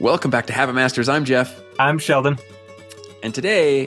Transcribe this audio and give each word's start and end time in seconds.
Welcome 0.00 0.30
back 0.30 0.46
to 0.46 0.54
Habit 0.54 0.74
Masters. 0.74 1.10
I'm 1.10 1.26
Jeff, 1.26 1.60
I'm 1.78 1.98
Sheldon. 1.98 2.38
and 3.22 3.34
today 3.34 3.86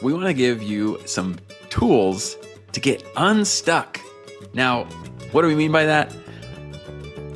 we 0.00 0.14
want 0.14 0.24
to 0.24 0.32
give 0.32 0.62
you 0.62 0.98
some 1.04 1.36
tools 1.68 2.38
to 2.72 2.80
get 2.80 3.04
unstuck. 3.18 4.00
Now, 4.54 4.84
what 5.32 5.42
do 5.42 5.48
we 5.48 5.54
mean 5.54 5.70
by 5.70 5.84
that? 5.84 6.10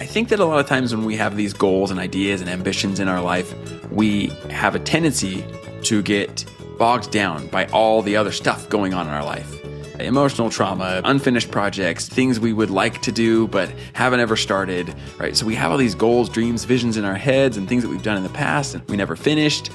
I 0.01 0.07
think 0.07 0.31
that 0.31 0.41
a 0.41 0.45
lot 0.47 0.59
of 0.59 0.67
times 0.67 0.97
when 0.97 1.05
we 1.05 1.17
have 1.17 1.37
these 1.37 1.53
goals 1.53 1.91
and 1.91 2.01
ideas 2.01 2.41
and 2.41 2.49
ambitions 2.49 2.99
in 2.99 3.09
our 3.09 3.21
life, 3.21 3.55
we 3.91 4.29
have 4.49 4.75
a 4.75 4.79
tendency 4.79 5.45
to 5.83 6.03
get 6.03 6.47
bogged 6.79 7.11
down 7.11 7.47
by 7.49 7.67
all 7.67 8.01
the 8.01 8.17
other 8.17 8.33
stuff 8.33 8.71
going 8.71 8.95
on 8.95 9.07
in 9.07 9.13
our 9.13 9.25
life. 9.25 9.58
Emotional 10.01 10.49
trauma, 10.49 11.01
unfinished 11.05 11.51
projects, 11.51 12.09
things 12.09 12.39
we 12.39 12.53
would 12.53 12.71
like 12.71 13.03
to 13.03 13.11
do 13.11 13.49
but 13.49 13.69
haven't 13.95 14.21
ever 14.21 14.37
started, 14.37 14.95
right? 15.19 15.37
So 15.37 15.45
we 15.45 15.55
have 15.57 15.73
all 15.73 15.77
these 15.77 15.97
goals, 15.97 16.29
dreams, 16.29 16.65
visions 16.65 16.97
in 16.97 17.05
our 17.05 17.17
heads 17.17 17.57
and 17.57 17.69
things 17.69 17.83
that 17.83 17.89
we've 17.89 18.03
done 18.03 18.17
in 18.17 18.23
the 18.23 18.29
past 18.29 18.75
and 18.75 18.89
we 18.89 18.97
never 18.97 19.17
finished. 19.17 19.71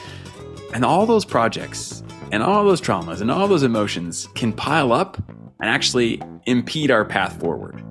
And 0.73 0.85
all 0.85 1.05
those 1.05 1.25
projects 1.25 2.03
and 2.31 2.41
all 2.41 2.63
those 2.63 2.79
traumas 2.79 3.19
and 3.19 3.29
all 3.29 3.47
those 3.47 3.63
emotions 3.63 4.29
can 4.33 4.53
pile 4.53 4.93
up 4.93 5.17
and 5.27 5.69
actually 5.69 6.21
impede 6.45 6.89
our 6.89 7.03
path 7.03 7.39
forward 7.39 7.82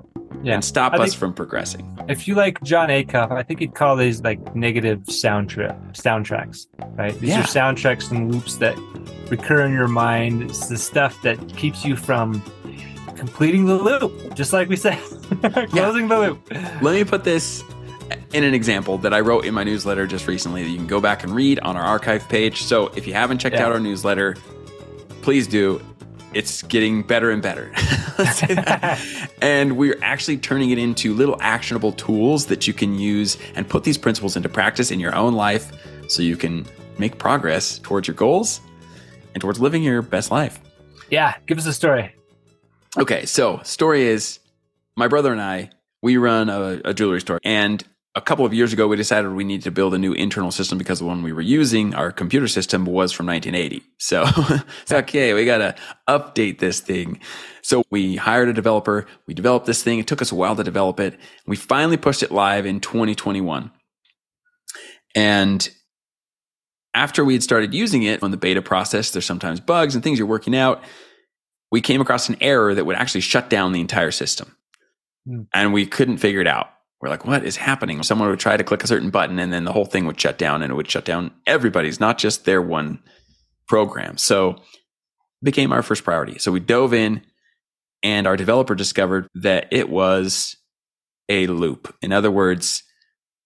Yeah. 0.43 0.55
and 0.55 0.63
stop 0.65 0.93
I 0.93 0.97
us 0.97 1.09
think- 1.11 1.19
from 1.19 1.33
progressing. 1.33 1.97
If 2.09 2.27
you 2.27 2.35
like 2.35 2.61
Jon 2.63 2.89
Acuff, 2.89 3.31
I 3.31 3.43
think 3.43 3.61
he'd 3.61 3.73
call 3.73 3.95
these 3.95 4.21
like 4.21 4.55
negative 4.55 4.99
soundtrack 5.03 5.77
soundtracks, 5.93 6.67
right? 6.97 7.17
These 7.19 7.29
Yeah. 7.29 7.39
are 7.41 7.43
soundtracks 7.43 8.11
and 8.11 8.31
loops 8.33 8.57
that 8.57 8.77
recur 9.29 9.65
in 9.65 9.71
your 9.71 9.87
mind. 9.87 10.43
It's 10.43 10.67
the 10.67 10.77
stuff 10.77 11.21
that 11.23 11.55
keeps 11.55 11.85
you 11.85 11.95
from 11.95 12.41
completing 13.15 13.65
the 13.65 13.75
loop, 13.75 14.35
just 14.35 14.51
like 14.53 14.67
we 14.67 14.75
said, 14.75 14.97
closing 15.69 16.07
the 16.09 16.19
loop. 16.19 16.51
Let 16.81 16.93
me 16.95 17.03
put 17.05 17.23
this 17.23 17.63
in 18.33 18.43
an 18.43 18.53
example 18.53 18.97
that 18.97 19.13
I 19.13 19.21
wrote 19.21 19.45
in 19.45 19.53
my 19.53 19.63
newsletter 19.63 20.05
just 20.07 20.27
recently 20.27 20.63
that 20.63 20.69
you 20.69 20.75
can 20.77 20.87
go 20.87 20.99
back 20.99 21.23
and 21.23 21.33
read 21.33 21.59
on 21.59 21.77
our 21.77 21.83
archive 21.83 22.27
page. 22.27 22.63
So 22.63 22.87
if 22.95 23.07
you 23.07 23.13
haven't 23.13 23.37
checked 23.37 23.55
Yeah. 23.55 23.65
out 23.67 23.71
our 23.71 23.79
newsletter, 23.79 24.35
please 25.21 25.47
do. 25.47 25.79
It's 26.33 26.61
getting 26.63 27.03
better 27.03 27.29
and 27.29 27.41
better. 27.41 27.71
Let's 28.17 28.39
say 28.39 28.53
that. 28.53 29.01
and 29.41 29.77
we're 29.77 29.97
actually 30.01 30.37
turning 30.37 30.71
it 30.71 30.77
into 30.77 31.13
little 31.13 31.37
actionable 31.41 31.91
tools 31.91 32.47
that 32.47 32.67
you 32.67 32.73
can 32.73 32.97
use 32.97 33.37
and 33.55 33.67
put 33.67 33.83
these 33.83 33.97
principles 33.97 34.35
into 34.35 34.49
practice 34.49 34.91
in 34.91 34.99
your 34.99 35.15
own 35.15 35.33
life 35.33 35.71
so 36.07 36.21
you 36.21 36.35
can 36.37 36.65
make 36.97 37.17
progress 37.17 37.79
towards 37.79 38.07
your 38.07 38.15
goals 38.15 38.61
and 39.33 39.41
towards 39.41 39.59
living 39.59 39.83
your 39.83 40.01
best 40.01 40.31
life. 40.31 40.59
Yeah, 41.09 41.35
give 41.47 41.57
us 41.57 41.65
a 41.65 41.73
story. 41.73 42.15
Okay, 42.97 43.25
so 43.25 43.59
story 43.63 44.03
is 44.03 44.39
my 44.95 45.07
brother 45.07 45.31
and 45.31 45.41
I, 45.41 45.71
we 46.01 46.17
run 46.17 46.49
a, 46.49 46.81
a 46.85 46.93
jewelry 46.93 47.21
store. 47.21 47.39
And 47.43 47.83
a 48.15 48.21
couple 48.21 48.45
of 48.45 48.53
years 48.53 48.73
ago, 48.73 48.87
we 48.87 48.95
decided 48.95 49.31
we 49.31 49.43
needed 49.43 49.63
to 49.63 49.71
build 49.71 49.93
a 49.93 49.97
new 49.97 50.13
internal 50.13 50.51
system 50.51 50.77
because 50.77 50.99
the 50.99 51.05
one 51.05 51.23
we 51.23 51.33
were 51.33 51.41
using, 51.41 51.95
our 51.95 52.11
computer 52.11 52.47
system, 52.47 52.85
was 52.85 53.11
from 53.11 53.25
1980. 53.25 53.83
So 53.97 54.23
it's 54.81 54.91
okay, 54.91 55.33
we 55.33 55.45
got 55.45 55.57
to 55.59 55.75
update 56.07 56.59
this 56.59 56.79
thing. 56.79 57.19
So 57.63 57.83
we 57.89 58.15
hired 58.15 58.49
a 58.49 58.53
developer. 58.53 59.07
We 59.27 59.33
developed 59.33 59.65
this 59.65 59.81
thing. 59.81 59.99
It 59.99 60.07
took 60.07 60.21
us 60.21 60.31
a 60.31 60.35
while 60.35 60.55
to 60.55 60.63
develop 60.63 60.99
it. 60.99 61.19
We 61.47 61.55
finally 61.55 61.97
pushed 61.97 62.23
it 62.23 62.31
live 62.31 62.65
in 62.65 62.79
2021. 62.81 63.71
And 65.15 65.69
after 66.93 67.25
we 67.25 67.33
had 67.33 67.43
started 67.43 67.73
using 67.73 68.03
it 68.03 68.21
on 68.21 68.31
the 68.31 68.37
beta 68.37 68.61
process, 68.61 69.11
there's 69.11 69.25
sometimes 69.25 69.59
bugs 69.59 69.95
and 69.95 70.03
things 70.03 70.19
you're 70.19 70.27
working 70.27 70.55
out 70.55 70.83
we 71.73 71.81
came 71.81 72.01
across 72.01 72.29
an 72.29 72.37
error 72.39 72.75
that 72.75 72.85
would 72.85 72.95
actually 72.95 73.21
shut 73.21 73.49
down 73.49 73.71
the 73.71 73.81
entire 73.81 74.11
system. 74.11 74.55
Hmm. 75.27 75.41
And 75.51 75.73
we 75.73 75.87
couldn't 75.87 76.19
figure 76.19 76.39
it 76.39 76.45
out. 76.45 76.69
We're 77.03 77.09
like, 77.09 77.25
what 77.25 77.43
is 77.43 77.57
happening? 77.57 78.01
Someone 78.01 78.29
would 78.29 78.39
try 78.39 78.55
to 78.55 78.63
click 78.63 78.81
a 78.81 78.87
certain 78.87 79.09
button 79.09 79.37
and 79.37 79.51
then 79.51 79.65
the 79.65 79.73
whole 79.73 79.83
thing 79.83 80.05
would 80.05 80.17
shut 80.17 80.37
down 80.37 80.63
and 80.63 80.71
it 80.71 80.75
would 80.75 80.89
shut 80.89 81.03
down 81.03 81.31
everybody's, 81.45 81.99
not 81.99 82.17
just 82.17 82.45
their 82.45 82.61
one 82.61 83.03
program. 83.67 84.17
So 84.17 84.55
became 85.43 85.73
our 85.73 85.83
first 85.83 86.05
priority. 86.05 86.39
So 86.39 86.49
we 86.49 86.61
dove 86.61 86.93
in 86.93 87.21
and 88.03 88.25
our 88.25 88.37
developer 88.37 88.73
discovered 88.73 89.27
that 89.35 89.67
it 89.69 89.89
was 89.89 90.55
a 91.27 91.45
loop. 91.47 91.93
In 92.01 92.13
other 92.13 92.31
words, 92.31 92.83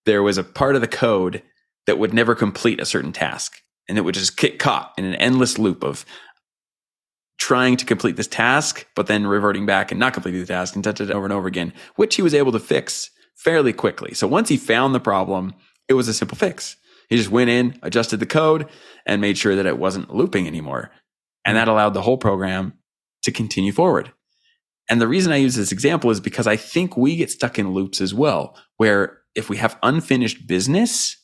there 0.06 0.22
was 0.22 0.38
a 0.38 0.44
part 0.44 0.76
of 0.76 0.82
the 0.82 0.88
code 0.88 1.42
that 1.88 1.98
would 1.98 2.14
never 2.14 2.36
complete 2.36 2.80
a 2.80 2.86
certain 2.86 3.12
task 3.12 3.60
and 3.90 3.98
it 3.98 4.02
would 4.02 4.14
just 4.14 4.38
get 4.38 4.60
caught 4.60 4.94
in 5.00 5.06
an 5.06 5.16
endless 5.16 5.58
loop 5.58 5.84
of 5.84 6.06
trying 7.40 7.76
to 7.78 7.86
complete 7.86 8.18
this 8.18 8.28
task, 8.28 8.86
but 8.96 9.08
then 9.08 9.26
reverting 9.26 9.66
back 9.66 9.90
and 9.90 10.00
not 10.00 10.14
completing 10.14 10.42
the 10.42 10.46
task 10.46 10.76
and 10.76 10.84
touch 10.84 11.02
it 11.02 11.10
over 11.10 11.26
and 11.26 11.34
over 11.34 11.48
again, 11.48 11.74
which 11.96 12.18
he 12.18 12.22
was 12.22 12.36
able 12.36 12.52
to 12.52 12.60
fix 12.60 13.10
fairly 13.38 13.72
quickly. 13.72 14.14
So 14.14 14.28
once 14.28 14.50
he 14.50 14.58
found 14.58 14.94
the 14.94 15.00
problem, 15.00 15.54
it 15.88 15.94
was 15.94 16.10
a 16.10 16.14
simple 16.14 16.38
fix. 16.38 16.76
He 17.10 17.16
just 17.16 17.32
went 17.32 17.50
in, 17.50 17.80
adjusted 17.82 18.20
the 18.20 18.26
code, 18.26 18.68
and 19.06 19.22
made 19.22 19.38
sure 19.38 19.56
that 19.56 19.66
it 19.66 19.78
wasn't 19.78 20.14
looping 20.14 20.48
anymore. 20.48 20.92
And 21.46 21.56
that 21.56 21.70
allowed 21.70 21.94
the 21.94 22.02
whole 22.02 22.18
program 22.18 22.74
to 23.24 23.32
continue 23.32 23.72
forward. 23.72 24.12
And 24.90 25.00
the 25.00 25.08
reason 25.08 25.32
I 25.32 25.38
use 25.38 25.56
this 25.56 25.72
example 25.72 26.10
is 26.12 26.20
because 26.20 26.48
I 26.48 26.58
think 26.58 26.98
we 26.98 27.16
get 27.16 27.32
stuck 27.32 27.58
in 27.58 27.72
loops 27.72 28.02
as 28.02 28.14
well, 28.14 28.58
where 28.78 29.20
if 29.36 29.50
we 29.50 29.58
have 29.58 29.78
unfinished 29.84 30.48
business 30.48 31.16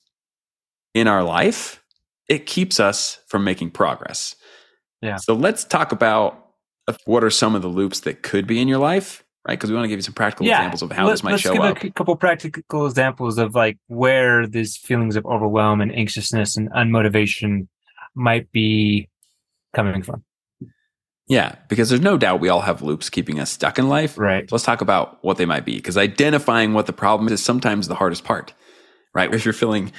in 0.94 1.08
our 1.08 1.24
life, 1.24 1.84
it 2.30 2.46
keeps 2.46 2.80
us 2.80 3.20
from 3.28 3.44
making 3.44 3.72
progress. 3.72 4.36
Yeah. 5.02 5.18
So 5.18 5.34
let's 5.34 5.66
talk 5.66 5.92
about 5.92 6.40
what 7.06 7.24
are 7.24 7.30
some 7.30 7.56
of 7.56 7.62
the 7.62 7.68
loops 7.68 8.02
that 8.02 8.24
could 8.24 8.48
be 8.48 8.62
in 8.62 8.68
your 8.68 8.80
life, 8.80 9.23
right? 9.48 9.54
Because 9.58 9.70
we 9.70 9.76
want 9.76 9.86
to 9.86 9.90
give 9.90 9.98
you 9.98 10.04
some 10.04 10.14
practical 10.14 10.46
yeah, 10.46 10.58
examples 10.60 10.82
of 10.82 10.92
how 10.92 11.06
let- 11.06 11.12
this 11.14 11.24
might 11.24 11.32
let's 11.32 11.44
show 11.44 11.54
give 11.54 11.62
up. 11.62 11.84
a 11.84 11.92
couple 11.92 12.16
practical 12.16 12.86
examples 12.86 13.38
of 13.38 13.56
like 13.56 13.78
where 13.88 14.48
these 14.48 14.78
feelings 14.78 15.16
of 15.16 15.26
overwhelm 15.26 15.82
and 15.82 15.94
anxiousness 15.96 16.56
and 16.58 16.70
unmotivation 16.72 17.68
might 18.16 18.52
be 18.52 19.10
coming 19.76 20.02
from. 20.04 20.24
Yeah, 21.28 21.56
because 21.70 21.90
there's 21.90 22.02
no 22.02 22.18
doubt 22.18 22.42
we 22.42 22.50
all 22.50 22.62
have 22.62 22.82
loops 22.82 23.10
keeping 23.10 23.40
us 23.40 23.50
stuck 23.50 23.80
in 23.80 23.88
life. 23.88 24.18
Right. 24.18 24.50
So 24.50 24.56
let's 24.56 24.66
talk 24.66 24.82
about 24.82 25.24
what 25.24 25.38
they 25.38 25.46
might 25.46 25.66
be 25.66 25.76
because 25.76 25.98
identifying 25.98 26.74
what 26.74 26.86
the 26.86 26.94
problem 26.94 27.32
is 27.32 27.42
sometimes 27.44 27.88
the 27.88 27.96
hardest 27.96 28.24
part, 28.26 28.54
right? 29.16 29.34
If 29.34 29.46
you're 29.46 29.54
feeling 29.54 29.94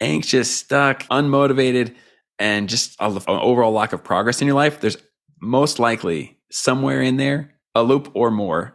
anxious, 0.00 0.48
stuck, 0.54 1.02
unmotivated, 1.08 1.94
and 2.38 2.68
just 2.68 2.96
a- 3.00 3.06
an 3.08 3.22
overall 3.26 3.72
lack 3.72 3.92
of 3.92 4.04
progress 4.04 4.40
in 4.40 4.46
your 4.46 4.54
life, 4.56 4.80
there's 4.80 4.96
most 5.42 5.78
likely 5.80 6.38
somewhere 6.50 7.02
in 7.02 7.16
there 7.16 7.52
a 7.74 7.82
loop 7.82 8.10
or 8.14 8.30
more 8.30 8.72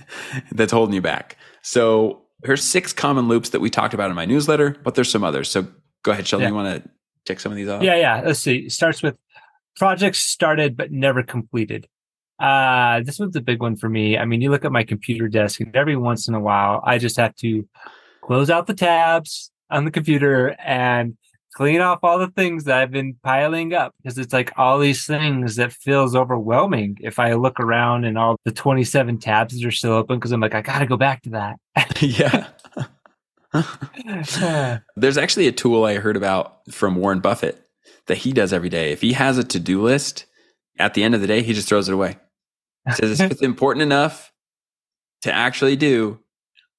that's 0.52 0.72
holding 0.72 0.94
you 0.94 1.00
back. 1.00 1.36
So 1.62 2.22
here's 2.44 2.62
six 2.62 2.92
common 2.92 3.28
loops 3.28 3.50
that 3.50 3.60
we 3.60 3.70
talked 3.70 3.94
about 3.94 4.10
in 4.10 4.16
my 4.16 4.24
newsletter, 4.24 4.76
but 4.82 4.94
there's 4.94 5.10
some 5.10 5.24
others. 5.24 5.50
So 5.50 5.66
go 6.02 6.12
ahead, 6.12 6.26
Sheldon. 6.26 6.44
Yeah. 6.44 6.48
You 6.50 6.54
want 6.54 6.84
to 6.84 6.90
check 7.26 7.40
some 7.40 7.52
of 7.52 7.56
these 7.56 7.68
off? 7.68 7.82
Yeah, 7.82 7.96
yeah. 7.96 8.22
Let's 8.24 8.40
see. 8.40 8.58
It 8.66 8.72
starts 8.72 9.02
with 9.02 9.18
projects 9.76 10.20
started 10.20 10.76
but 10.76 10.90
never 10.90 11.22
completed. 11.22 11.86
Uh, 12.38 13.00
this 13.02 13.18
one's 13.18 13.36
a 13.36 13.40
big 13.40 13.60
one 13.60 13.76
for 13.76 13.88
me. 13.88 14.18
I 14.18 14.24
mean, 14.26 14.40
you 14.40 14.50
look 14.50 14.64
at 14.64 14.72
my 14.72 14.84
computer 14.84 15.28
desk, 15.28 15.60
and 15.60 15.74
every 15.74 15.96
once 15.96 16.28
in 16.28 16.34
a 16.34 16.40
while, 16.40 16.82
I 16.84 16.98
just 16.98 17.16
have 17.16 17.34
to 17.36 17.66
close 18.22 18.50
out 18.50 18.66
the 18.66 18.74
tabs 18.74 19.50
on 19.70 19.84
the 19.84 19.90
computer 19.90 20.54
and 20.64 21.16
clean 21.56 21.80
off 21.80 22.00
all 22.02 22.18
the 22.18 22.28
things 22.28 22.64
that 22.64 22.76
I've 22.76 22.90
been 22.90 23.16
piling 23.22 23.72
up 23.72 23.94
because 24.02 24.18
it's 24.18 24.34
like 24.34 24.52
all 24.58 24.78
these 24.78 25.06
things 25.06 25.56
that 25.56 25.72
feels 25.72 26.14
overwhelming 26.14 26.98
if 27.00 27.18
I 27.18 27.32
look 27.32 27.58
around 27.58 28.04
and 28.04 28.18
all 28.18 28.36
the 28.44 28.52
27 28.52 29.18
tabs 29.18 29.58
that 29.58 29.66
are 29.66 29.70
still 29.70 29.94
open 29.94 30.18
because 30.18 30.32
I'm 30.32 30.40
like, 30.40 30.54
I 30.54 30.60
got 30.60 30.80
to 30.80 30.86
go 30.86 30.98
back 30.98 31.22
to 31.22 31.30
that. 31.30 31.56
yeah. 32.02 32.48
There's 34.96 35.16
actually 35.16 35.46
a 35.46 35.52
tool 35.52 35.86
I 35.86 35.94
heard 35.94 36.18
about 36.18 36.60
from 36.70 36.94
Warren 36.94 37.20
Buffett 37.20 37.66
that 38.06 38.18
he 38.18 38.32
does 38.32 38.52
every 38.52 38.68
day. 38.68 38.92
If 38.92 39.00
he 39.00 39.14
has 39.14 39.38
a 39.38 39.44
to 39.44 39.58
do 39.58 39.80
list, 39.80 40.26
at 40.78 40.92
the 40.92 41.02
end 41.04 41.14
of 41.14 41.22
the 41.22 41.26
day, 41.26 41.42
he 41.42 41.54
just 41.54 41.70
throws 41.70 41.88
it 41.88 41.94
away. 41.94 42.18
He 42.86 42.92
says, 42.92 43.18
if 43.18 43.30
it's 43.30 43.40
important 43.40 43.82
enough 43.82 44.30
to 45.22 45.32
actually 45.32 45.76
do, 45.76 46.20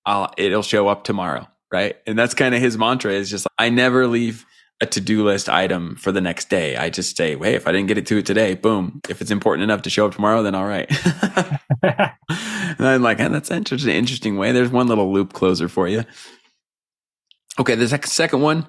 I'll, 0.05 0.31
it'll 0.38 0.61
show 0.61 0.88
up 0.88 1.03
tomorrow. 1.03 1.47
Right. 1.71 1.97
And 2.05 2.17
that's 2.17 2.35
kind 2.35 2.53
of 2.53 2.61
his 2.61 2.77
mantra 2.77 3.11
is 3.11 3.31
just, 3.31 3.47
I 3.57 3.69
never 3.69 4.05
leave 4.05 4.45
a 4.79 4.85
to 4.85 5.01
do 5.01 5.25
list 5.25 5.50
item 5.50 5.95
for 5.95 6.12
the 6.12 6.21
next 6.21 6.50
day. 6.50 6.75
I 6.75 6.89
just 6.89 7.18
say, 7.18 7.35
hey, 7.38 7.56
if 7.56 7.68
I 7.68 7.71
didn't 7.71 7.88
get 7.88 7.97
it 7.97 8.06
to 8.07 8.18
it 8.18 8.25
today, 8.25 8.53
boom. 8.53 9.01
If 9.09 9.21
it's 9.21 9.31
important 9.31 9.63
enough 9.63 9.81
to 9.83 9.89
show 9.89 10.06
up 10.06 10.13
tomorrow, 10.13 10.44
then 10.44 10.53
all 10.53 10.68
right. 10.68 10.88
and 11.83 12.88
I'm 12.88 13.01
like, 13.01 13.19
"Eh, 13.19 13.27
that's 13.29 13.50
interesting, 13.50 13.95
interesting 13.95 14.38
way. 14.38 14.51
There's 14.51 14.69
one 14.69 14.88
little 14.88 15.12
loop 15.12 15.33
closer 15.33 15.68
for 15.68 15.88
you. 15.88 16.03
Okay, 17.59 17.74
the 17.74 17.88
sec- 17.88 18.06
second 18.06 18.41
one, 18.41 18.68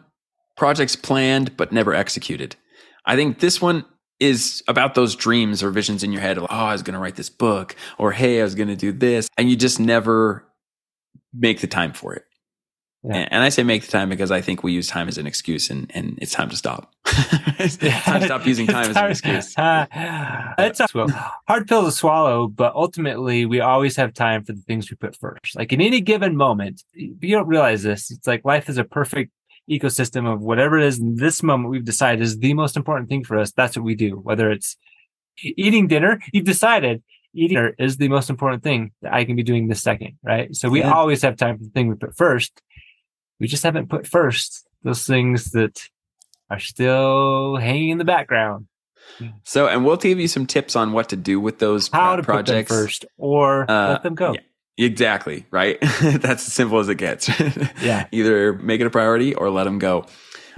projects 0.57 0.97
planned 0.97 1.57
but 1.57 1.73
never 1.73 1.93
executed. 1.93 2.57
I 3.05 3.15
think 3.17 3.41
this 3.41 3.61
one 3.61 3.85
is 4.19 4.63
about 4.67 4.95
those 4.95 5.15
dreams 5.15 5.63
or 5.63 5.71
visions 5.71 6.03
in 6.03 6.11
your 6.11 6.23
head 6.23 6.39
of, 6.39 6.45
oh, 6.45 6.47
I 6.49 6.73
was 6.73 6.83
going 6.83 6.95
to 6.95 7.01
write 7.01 7.17
this 7.17 7.31
book, 7.31 7.77
or 7.99 8.13
hey, 8.13 8.41
I 8.41 8.45
was 8.45 8.55
going 8.55 8.69
to 8.69 8.77
do 8.77 8.93
this, 8.93 9.29
and 9.37 9.49
you 9.49 9.57
just 9.57 9.79
never 9.79 10.45
make 11.35 11.61
the 11.61 11.67
time 11.67 11.93
for 11.93 12.15
it. 12.15 12.25
Yeah. 13.05 13.29
And, 13.31 13.45
I 13.45 13.49
say 13.49 13.63
make 13.63 13.85
the 13.85 13.93
time 13.93 14.09
because 14.09 14.33
I 14.33 14.41
think 14.41 14.65
we 14.65 14.73
use 14.73 14.89
time 14.89 15.07
as 15.07 15.19
an 15.19 15.27
excuse, 15.27 15.71
and, 15.71 15.91
and 15.95 16.19
it's 16.21 16.33
time 16.33 16.51
to 16.51 16.57
stop. 16.57 16.93
it's 17.07 17.77
time 17.77 18.21
to 18.21 18.27
stop 18.27 18.45
using 18.45 18.67
time 18.67 18.91
as 18.91 18.97
an 18.97 19.11
excuse. 19.11 19.55
it's 19.57 20.81
a 20.81 20.87
well, 20.95 21.09
hard 21.47 21.69
pill 21.69 21.85
to 21.85 21.93
swallow, 21.93 22.49
but 22.49 22.75
ultimately 22.75 23.47
we 23.47 23.61
always 23.61 23.95
have 23.97 24.15
time 24.15 24.45
for 24.45 24.53
the 24.53 24.63
things 24.63 24.91
we 24.91 24.97
put 24.97 25.15
first. 25.17 25.55
Like 25.55 25.73
in 25.73 25.81
any 25.81 26.01
given 26.01 26.37
moment, 26.37 26.83
you 26.93 27.37
don't 27.37 27.47
realize 27.47 27.85
this. 27.85 28.11
It's 28.11 28.27
like 28.27 28.45
life 28.45 28.69
is 28.69 28.79
a 28.79 28.85
perfect 28.85 29.31
ecosystem 29.71 30.31
of 30.31 30.41
whatever 30.41 30.79
it 30.79 30.85
is 30.87 30.99
in 30.99 31.17
this 31.17 31.43
moment 31.43 31.71
we've 31.71 31.85
decided 31.85 32.23
is 32.23 32.39
the 32.39 32.55
most 32.55 32.77
important 32.77 33.09
thing 33.09 33.23
for 33.23 33.39
us. 33.39 33.53
That's 33.53 33.77
what 33.77 33.85
we 33.85 33.95
do. 33.95 34.17
Whether 34.17 34.51
it's 34.51 34.77
eating 35.43 35.87
dinner, 35.87 36.21
you've 36.33 36.47
decided 36.47 37.03
eating 37.35 37.57
dinner 37.57 37.75
is 37.79 37.99
the 37.99 38.09
most 38.09 38.31
important 38.31 38.63
thing 38.63 38.91
that 39.03 39.13
I 39.13 39.25
can 39.25 39.37
be 39.37 39.43
doing 39.43 39.69
this 39.69 39.83
second, 39.83 40.19
right? 40.23 40.55
So 40.57 40.69
we 40.69 40.81
Yeah. 40.81 40.93
always 40.93 41.23
have 41.23 41.37
time 41.37 41.59
for 41.59 41.65
the 41.65 41.71
thing 41.71 41.89
we 41.89 41.95
put 41.95 42.17
first. 42.17 42.61
We 43.41 43.47
just 43.47 43.63
haven't 43.63 43.89
put 43.89 44.07
first 44.07 44.67
those 44.83 45.05
things 45.07 45.51
that 45.53 45.89
are 46.51 46.59
still 46.59 47.57
hanging 47.57 47.91
in 47.91 47.99
the 47.99 48.05
background. 48.05 48.67
So, 49.45 49.67
and 49.67 49.85
we'll 49.85 49.97
give 49.97 50.19
you 50.21 50.29
some 50.29 50.47
tips 50.47 50.77
on 50.77 50.93
what 50.93 51.09
to 51.11 51.17
do 51.17 51.41
with 51.41 51.59
those 51.59 51.89
How 51.89 52.17
to 52.17 52.23
projects 52.23 52.69
put 52.71 52.77
them 52.77 52.85
first 52.87 53.05
or 53.17 53.71
Uh, 53.71 53.89
let 53.93 54.03
them 54.03 54.15
go. 54.15 54.33
yeah. 54.35 54.41
Exactly, 54.87 55.45
right? 55.51 55.79
That's 56.03 56.47
as 56.47 56.53
simple 56.53 56.79
as 56.79 56.89
it 56.89 56.97
gets. 56.97 57.29
Yeah. 57.83 58.07
Either 58.13 58.53
make 58.55 58.81
it 58.81 58.87
a 58.87 58.91
priority 58.91 59.35
or 59.35 59.51
let 59.51 59.65
them 59.65 59.79
go. 59.79 60.07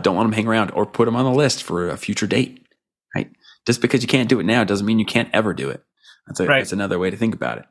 Don't 0.03 0.17
let 0.17 0.25
them 0.25 0.33
hang 0.33 0.47
around 0.47 0.71
or 0.73 0.85
put 0.85 1.05
them 1.07 1.17
on 1.17 1.25
the 1.25 1.31
list 1.31 1.63
for 1.63 1.89
a 1.89 1.97
future 1.97 2.27
date, 2.27 2.67
right? 3.15 3.31
Just 3.67 3.81
because 3.81 4.03
you 4.03 4.09
can't 4.09 4.29
do 4.29 4.41
it 4.41 4.45
now 4.45 4.65
doesn't 4.65 4.87
mean 4.87 4.99
you 4.99 5.05
can't 5.07 5.29
ever 5.33 5.55
do 5.55 5.69
it. 5.71 5.83
That's, 6.27 6.41
a, 6.41 6.47
Right. 6.47 6.59
that's 6.59 6.73
another 6.73 6.99
way 6.99 7.11
to 7.11 7.17
think 7.17 7.35
about 7.35 7.59
it. 7.59 7.65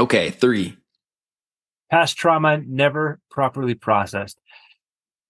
Okay, 0.00 0.30
three. 0.30 0.76
Past 1.92 2.16
trauma 2.16 2.58
never 2.66 3.20
properly 3.30 3.74
processed. 3.74 4.40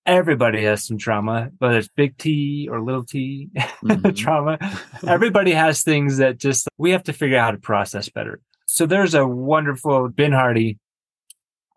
Everybody 0.06 0.62
has 0.62 0.86
some 0.86 0.96
trauma, 0.96 1.50
whether 1.58 1.76
it's 1.76 1.88
big 1.88 2.16
T 2.18 2.68
or 2.70 2.80
little 2.80 3.02
t 3.04 3.48
Mhm. 3.82 4.16
trauma. 4.16 4.58
Everybody 5.06 5.50
has 5.50 5.82
things 5.82 6.18
that 6.18 6.38
just 6.38 6.68
we 6.78 6.92
have 6.92 7.02
to 7.04 7.12
figure 7.12 7.36
out 7.36 7.46
how 7.46 7.50
to 7.50 7.58
process 7.58 8.08
better. 8.08 8.38
So 8.66 8.86
there's 8.86 9.14
a 9.14 9.26
wonderful 9.26 10.08
Ben 10.08 10.30
Hardy. 10.30 10.78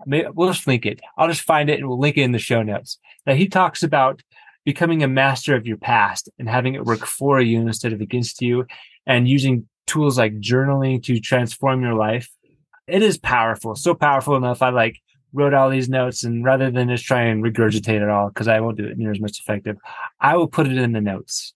We'll 0.06 0.52
just 0.54 0.68
link 0.68 0.86
it. 0.86 1.02
I'll 1.18 1.30
just 1.30 1.42
find 1.42 1.68
it 1.72 1.80
and 1.80 1.88
we'll 1.88 2.00
link 2.00 2.18
it 2.18 2.22
in 2.22 2.32
the 2.32 2.38
show 2.38 2.62
notes. 2.62 3.00
That 3.26 3.38
he 3.38 3.48
talks 3.48 3.82
about 3.82 4.22
becoming 4.66 5.02
a 5.02 5.08
master 5.08 5.56
of 5.56 5.66
your 5.66 5.78
past 5.78 6.30
and 6.38 6.48
having 6.48 6.76
it 6.76 6.86
work 6.86 7.08
for 7.08 7.42
you 7.42 7.60
instead 7.62 7.92
of 7.92 8.02
against 8.02 8.40
you, 8.40 8.68
and 9.08 9.28
using 9.28 9.68
tools 9.88 10.20
like 10.20 10.40
journaling 10.40 11.02
to 11.06 11.20
transform 11.20 11.82
your 11.82 11.96
life. 11.96 12.30
It 12.88 13.02
is 13.02 13.18
powerful, 13.18 13.76
so 13.76 13.96
powerful 13.96 14.36
enough. 14.36 14.62
I 14.62 14.70
like 14.70 15.00
wrote 15.34 15.54
all 15.54 15.70
these 15.70 15.90
notes, 15.90 16.24
and 16.24 16.46
rather 16.46 16.72
than 16.72 16.88
just 16.88 17.06
try 17.06 17.24
and 17.24 17.44
regurgitate 17.44 18.02
it 18.02 18.10
all, 18.10 18.30
because 18.30 18.48
I 18.48 18.60
won't 18.60 18.78
do 18.78 18.86
it 18.86 18.98
near 18.98 19.12
as 19.12 19.20
much 19.20 19.40
effective, 19.40 19.76
I 20.20 20.38
will 20.38 20.48
put 20.48 20.68
it 20.68 20.78
in 20.78 20.94
the 20.94 21.02
notes 21.02 21.54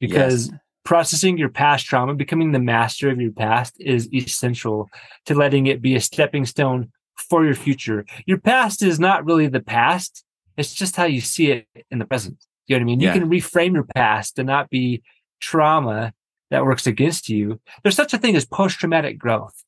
because 0.00 0.50
Yes. 0.50 0.58
processing 0.84 1.38
your 1.38 1.48
past 1.48 1.86
trauma, 1.86 2.14
becoming 2.14 2.52
the 2.52 2.58
master 2.58 3.08
of 3.08 3.20
your 3.20 3.32
past 3.32 3.76
is 3.80 4.12
essential 4.12 4.90
to 5.26 5.34
letting 5.34 5.66
it 5.66 5.80
be 5.80 5.94
a 5.94 6.00
stepping 6.00 6.44
stone 6.44 6.90
for 7.16 7.44
your 7.44 7.54
future. 7.54 8.04
Your 8.26 8.38
past 8.38 8.82
is 8.82 8.98
not 9.00 9.24
really 9.24 9.46
the 9.46 9.60
past. 9.60 10.24
It's 10.56 10.74
just 10.74 10.96
how 10.96 11.04
you 11.04 11.20
see 11.20 11.52
it 11.52 11.66
in 11.90 11.98
the 11.98 12.04
present. 12.04 12.36
You 12.66 12.76
know 12.76 12.80
what 12.80 12.82
I 12.82 12.86
mean? 12.86 13.00
Yeah. 13.00 13.14
You 13.14 13.20
can 13.20 13.30
reframe 13.30 13.74
your 13.74 13.86
past 13.94 14.36
to 14.36 14.44
not 14.44 14.68
be 14.68 15.02
trauma 15.40 16.12
that 16.50 16.64
works 16.64 16.86
against 16.86 17.28
you. 17.28 17.60
There's 17.82 17.96
such 17.96 18.12
a 18.12 18.18
thing 18.18 18.36
as 18.36 18.44
post 18.44 18.78
traumatic 18.78 19.18
growth. 19.18 19.64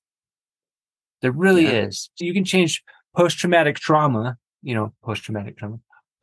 There 1.24 1.32
really 1.32 1.64
Yeah. 1.64 1.86
is. 1.86 2.10
So 2.16 2.26
you 2.26 2.34
can 2.34 2.44
change 2.44 2.82
post 3.16 3.38
traumatic 3.38 3.78
trauma, 3.78 4.36
you 4.62 4.74
know, 4.74 4.92
post 5.02 5.22
traumatic 5.22 5.56
trauma, 5.56 5.78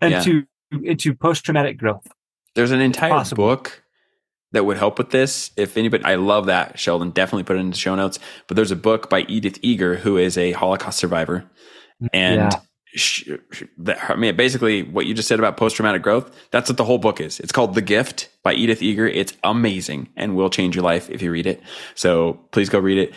into, 0.00 0.44
into 0.82 1.14
post 1.14 1.44
traumatic 1.44 1.76
growth. 1.76 2.06
There's 2.54 2.70
an 2.70 2.80
entire 2.80 3.10
possible. 3.10 3.44
book 3.46 3.82
that 4.52 4.64
would 4.64 4.78
help 4.78 4.96
with 4.96 5.10
this. 5.10 5.50
If 5.58 5.76
anybody, 5.76 6.02
I 6.04 6.14
love 6.14 6.46
that, 6.46 6.78
Sheldon. 6.78 7.10
Definitely 7.10 7.44
put 7.44 7.56
it 7.56 7.60
in 7.60 7.68
the 7.70 7.76
show 7.76 7.94
notes. 7.94 8.18
But 8.48 8.56
there's 8.56 8.70
a 8.70 8.76
book 8.76 9.10
by 9.10 9.20
Edith 9.28 9.58
Eger, 9.60 9.96
who 9.96 10.16
is 10.16 10.38
a 10.38 10.52
Holocaust 10.52 10.98
survivor. 10.98 11.44
Mm, 12.02 12.08
and 12.14 12.36
Yeah. 12.52 12.60
sh 12.94 13.28
sh- 13.52 13.62
that, 13.78 14.10
I 14.10 14.14
mean, 14.16 14.34
basically, 14.36 14.82
what 14.82 15.04
you 15.06 15.12
just 15.14 15.28
said 15.28 15.38
about 15.38 15.58
post 15.58 15.76
traumatic 15.76 16.00
growth, 16.02 16.34
that's 16.50 16.70
what 16.70 16.78
the 16.78 16.84
whole 16.84 16.98
book 16.98 17.20
is. 17.20 17.38
It's 17.40 17.52
called 17.52 17.74
The 17.74 17.82
Gift 17.82 18.30
by 18.42 18.54
Edith 18.54 18.82
Eger. 18.82 19.06
It's 19.08 19.34
amazing 19.44 20.08
and 20.16 20.36
will 20.36 20.48
change 20.50 20.74
your 20.74 20.84
life 20.84 21.10
if 21.10 21.20
you 21.20 21.30
read 21.32 21.46
it. 21.46 21.62
So 21.94 22.40
please 22.50 22.68
go 22.70 22.78
read 22.78 22.98
it. 22.98 23.14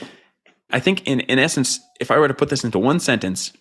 I 0.76 0.80
think, 0.80 1.08
in, 1.08 1.22
in 1.22 1.40
essence, 1.40 1.80
if 2.02 2.12
I 2.12 2.20
were 2.20 2.28
to 2.28 2.34
put 2.34 2.50
this 2.50 2.66
into 2.66 2.78
one 2.78 3.00
sentence, 3.00 3.54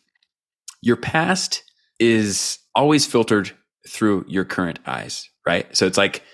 your 0.83 0.97
past 0.97 1.63
is 2.01 2.59
always 2.75 3.07
filtered 3.07 3.53
through 3.89 4.25
your 4.27 4.45
current 4.45 4.81
eyes, 4.85 5.29
right? 5.47 5.75
So 5.77 5.87
it's 5.87 5.97
like 5.97 6.25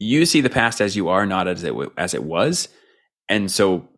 you 0.00 0.26
see 0.26 0.40
the 0.40 0.50
past 0.50 0.80
as 0.80 0.96
you 0.96 1.08
are, 1.08 1.24
not 1.24 1.46
as 1.46 1.62
it 1.62 1.72
as 1.96 2.14
it 2.14 2.24
was. 2.24 2.68
And 3.28 3.48
so 3.48 3.88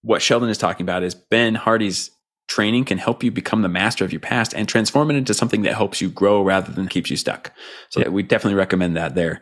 what 0.00 0.22
Sheldon 0.22 0.48
is 0.48 0.56
talking 0.56 0.84
about 0.84 1.02
is 1.02 1.14
Ben 1.14 1.54
Hardy's 1.54 2.10
training 2.48 2.86
can 2.86 2.98
help 2.98 3.22
you 3.22 3.30
become 3.30 3.60
the 3.60 3.68
master 3.68 4.04
of 4.04 4.12
your 4.12 4.20
past 4.20 4.54
and 4.54 4.68
transform 4.68 5.10
it 5.10 5.16
into 5.16 5.34
something 5.34 5.62
that 5.62 5.74
helps 5.74 6.00
you 6.00 6.08
grow 6.08 6.42
rather 6.42 6.72
than 6.72 6.88
keeps 6.88 7.10
you 7.10 7.16
stuck. 7.16 7.52
So 7.90 8.08
we 8.10 8.22
definitely 8.22 8.56
recommend 8.56 8.96
that 8.96 9.14
there. 9.14 9.40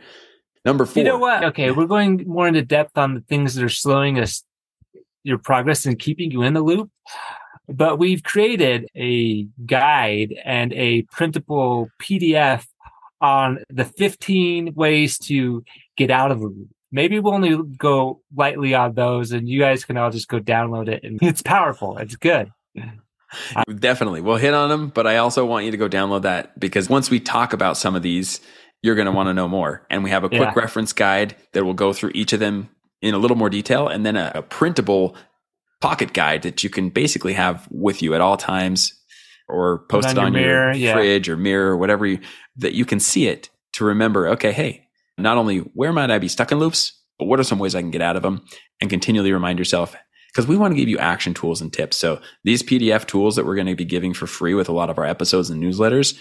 Number 0.64 0.84
four. 0.84 1.02
You 1.02 1.08
know 1.08 1.19
what? 1.19 1.44
Okay, 1.44 1.70
we're 1.70 1.87
going 1.87 2.25
more 2.26 2.46
into 2.46 2.62
depth 2.62 2.98
on 2.98 3.14
the 3.14 3.20
things 3.20 3.55
that 3.55 3.64
are 3.64 3.69
slowing 3.69 4.19
us, 4.19 4.44
your 5.24 5.38
progress 5.38 5.86
and 5.86 5.98
keeping 5.98 6.30
you 6.30 6.42
in 6.42 6.54
the 6.54 6.60
loop. 6.62 6.90
But 7.69 7.98
we've 7.98 8.22
created 8.22 8.88
a 8.96 9.44
guide 9.66 10.34
and 10.44 10.72
a 10.72 11.02
printable 11.02 11.88
PDF 12.00 12.66
on 13.20 13.60
the 13.70 13.84
15 13.84 14.74
ways 14.74 15.16
to 15.20 15.64
get 15.96 16.10
out 16.10 16.32
of 16.32 16.40
the 16.40 16.46
loop. 16.46 16.69
Maybe 16.90 17.20
we'll 17.20 17.34
only 17.34 17.56
go 17.78 18.20
lightly 18.34 18.74
on 18.74 18.94
those 18.94 19.32
and 19.32 19.48
you 19.48 19.60
guys 19.60 19.84
can 19.84 19.96
all 19.96 20.10
just 20.10 20.28
go 20.28 20.40
download 20.40 20.88
it. 20.88 21.04
And 21.04 21.19
it's 21.22 21.40
powerful. 21.42 21.96
It's 21.98 22.16
good. 22.16 22.50
Definitely. 23.78 24.20
We'll 24.20 24.36
hit 24.36 24.52
on 24.54 24.69
them, 24.69 24.88
but 24.88 25.06
I 25.06 25.16
also 25.16 25.46
want 25.46 25.64
you 25.64 25.70
to 25.70 25.76
go 25.76 25.88
download 25.88 26.22
that 26.22 26.58
because 26.58 26.90
once 26.90 27.10
we 27.10 27.19
talk 27.20 27.52
about 27.54 27.76
some 27.78 27.94
of 27.94 28.02
these, 28.02 28.40
you're 28.82 28.94
going 28.96 29.06
to 29.06 29.12
want 29.12 29.28
to 29.28 29.34
know 29.34 29.48
more. 29.48 29.86
And 29.88 30.04
we 30.04 30.10
have 30.10 30.24
a 30.24 30.28
quick 30.28 30.40
Yeah. 30.40 30.52
reference 30.54 30.92
guide 30.92 31.36
that 31.52 31.64
will 31.64 31.72
go 31.74 31.92
through 31.92 32.10
each 32.14 32.32
of 32.32 32.40
them 32.40 32.69
in 33.02 33.14
a 33.14 33.19
little 33.19 33.37
more 33.37 33.50
detail 33.50 33.88
and 33.88 34.06
then 34.06 34.16
a, 34.16 34.32
a 34.37 34.43
printable 34.43 35.16
pocket 35.81 36.12
guide 36.12 36.43
that 36.43 36.62
you 36.62 36.70
can 36.70 36.88
basically 36.88 37.32
have 37.34 37.66
with 37.70 38.00
you 38.00 38.14
at 38.14 38.20
all 38.20 38.37
times 38.37 38.94
or 39.49 39.81
post 39.88 40.08
on 40.08 40.16
it 40.16 40.20
on 40.20 40.32
your 40.32 40.43
mirror, 40.43 40.72
yeah. 40.72 40.94
fridge 40.94 41.28
or 41.28 41.37
mirror 41.37 41.72
or 41.72 41.76
whatever 41.76 42.06
you, 42.06 42.20
that 42.56 42.75
you 42.75 42.84
can 42.84 43.00
see 43.00 43.26
it 43.26 43.50
to 43.75 43.84
remember, 43.84 44.28
okay, 44.28 44.52
hey, 44.52 44.87
not 45.19 45.37
only 45.37 45.58
where 45.58 45.93
might 45.93 46.10
I 46.10 46.19
be 46.19 46.28
stuck 46.28 46.52
in 46.52 46.58
loops, 46.58 46.99
but 47.19 47.26
what 47.26 47.40
are 47.40 47.44
some 47.44 47.58
ways 47.58 47.75
I 47.75 47.81
can 47.81 47.90
get 47.90 48.00
out 48.00 48.16
of 48.16 48.22
them 48.22 48.44
and 48.81 48.88
continually 48.88 49.32
remind 49.32 49.58
yourself 49.58 49.94
because 50.28 50.46
we 50.46 50.56
want 50.56 50.72
to 50.72 50.76
give 50.76 50.88
you 50.88 50.98
action 50.98 51.34
tools 51.34 51.60
and 51.60 51.72
tips. 51.72 51.96
So 51.96 52.20
these 52.44 52.62
PDF 52.62 53.06
tools 53.06 53.37
that 53.37 53.44
we're 53.44 53.55
going 53.55 53.66
to 53.66 53.75
be 53.75 53.84
giving 53.84 54.14
for 54.14 54.26
free 54.26 54.55
with 54.55 54.69
a 54.69 54.72
lot 54.72 54.88
of 54.88 54.98
our 54.98 55.05
episodes 55.05 55.50
and 55.50 55.62
newsletters, 55.62 56.19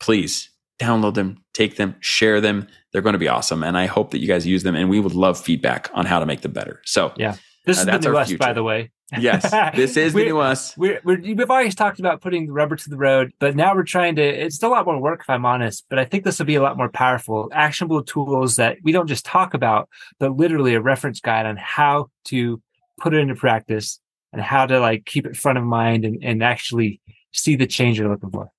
please 0.00 0.48
download 0.78 1.14
them, 1.14 1.38
take 1.52 1.76
them, 1.76 1.96
share 2.00 2.40
them. 2.40 2.66
They're 2.92 3.02
going 3.02 3.12
to 3.14 3.18
be 3.18 3.28
awesome. 3.28 3.62
And 3.62 3.76
I 3.76 3.86
hope 3.86 4.10
that 4.10 4.18
you 4.18 4.26
guys 4.28 4.46
use 4.46 4.62
them 4.62 4.74
and 4.74 4.90
we 4.90 5.00
would 5.00 5.14
love 5.14 5.38
feedback 5.38 5.90
on 5.94 6.06
how 6.06 6.18
to 6.18 6.26
make 6.26 6.40
them 6.42 6.52
better. 6.52 6.80
So 6.84 7.12
Yeah. 7.16 7.36
This 7.66 7.78
Uh, 7.78 7.80
is 7.80 7.86
the 7.86 8.10
new 8.10 8.16
us, 8.18 8.32
by 8.34 8.52
the 8.52 8.62
way. 8.62 8.90
yes, 9.18 9.50
this 9.74 9.96
is 9.96 10.12
the 10.12 10.24
new 10.24 10.38
us. 10.38 10.76
We're, 10.76 11.00
we're, 11.02 11.18
we've 11.18 11.50
always 11.50 11.74
talked 11.74 11.98
about 11.98 12.20
putting 12.20 12.46
the 12.46 12.52
rubber 12.52 12.76
to 12.76 12.90
the 12.90 12.96
road, 12.98 13.32
but 13.38 13.56
now 13.56 13.74
we're 13.74 13.84
trying 13.84 14.16
to, 14.16 14.22
it's 14.22 14.56
still 14.56 14.68
a 14.68 14.72
lot 14.72 14.84
more 14.84 15.00
work 15.00 15.20
if 15.22 15.30
I'm 15.30 15.46
honest, 15.46 15.86
but 15.88 15.98
I 15.98 16.04
think 16.04 16.24
this 16.24 16.38
will 16.38 16.44
be 16.46 16.56
a 16.56 16.62
lot 16.62 16.76
more 16.76 16.90
powerful, 16.90 17.48
actionable 17.54 18.02
tools 18.02 18.56
that 18.56 18.76
we 18.82 18.92
don't 18.92 19.06
just 19.06 19.24
talk 19.24 19.54
about, 19.54 19.88
but 20.18 20.36
literally 20.36 20.74
a 20.74 20.80
reference 20.80 21.20
guide 21.20 21.46
on 21.46 21.56
how 21.56 22.10
to 22.26 22.60
put 22.98 23.14
it 23.14 23.18
into 23.18 23.34
practice 23.34 23.98
and 24.34 24.42
how 24.42 24.66
to 24.66 24.78
like 24.78 25.06
keep 25.06 25.24
it 25.26 25.36
front 25.36 25.56
of 25.56 25.64
mind 25.64 26.04
and, 26.04 26.22
and 26.22 26.42
actually 26.42 27.00
see 27.32 27.56
the 27.56 27.66
change 27.66 27.98
you're 27.98 28.10
looking 28.10 28.30
for. 28.30 28.50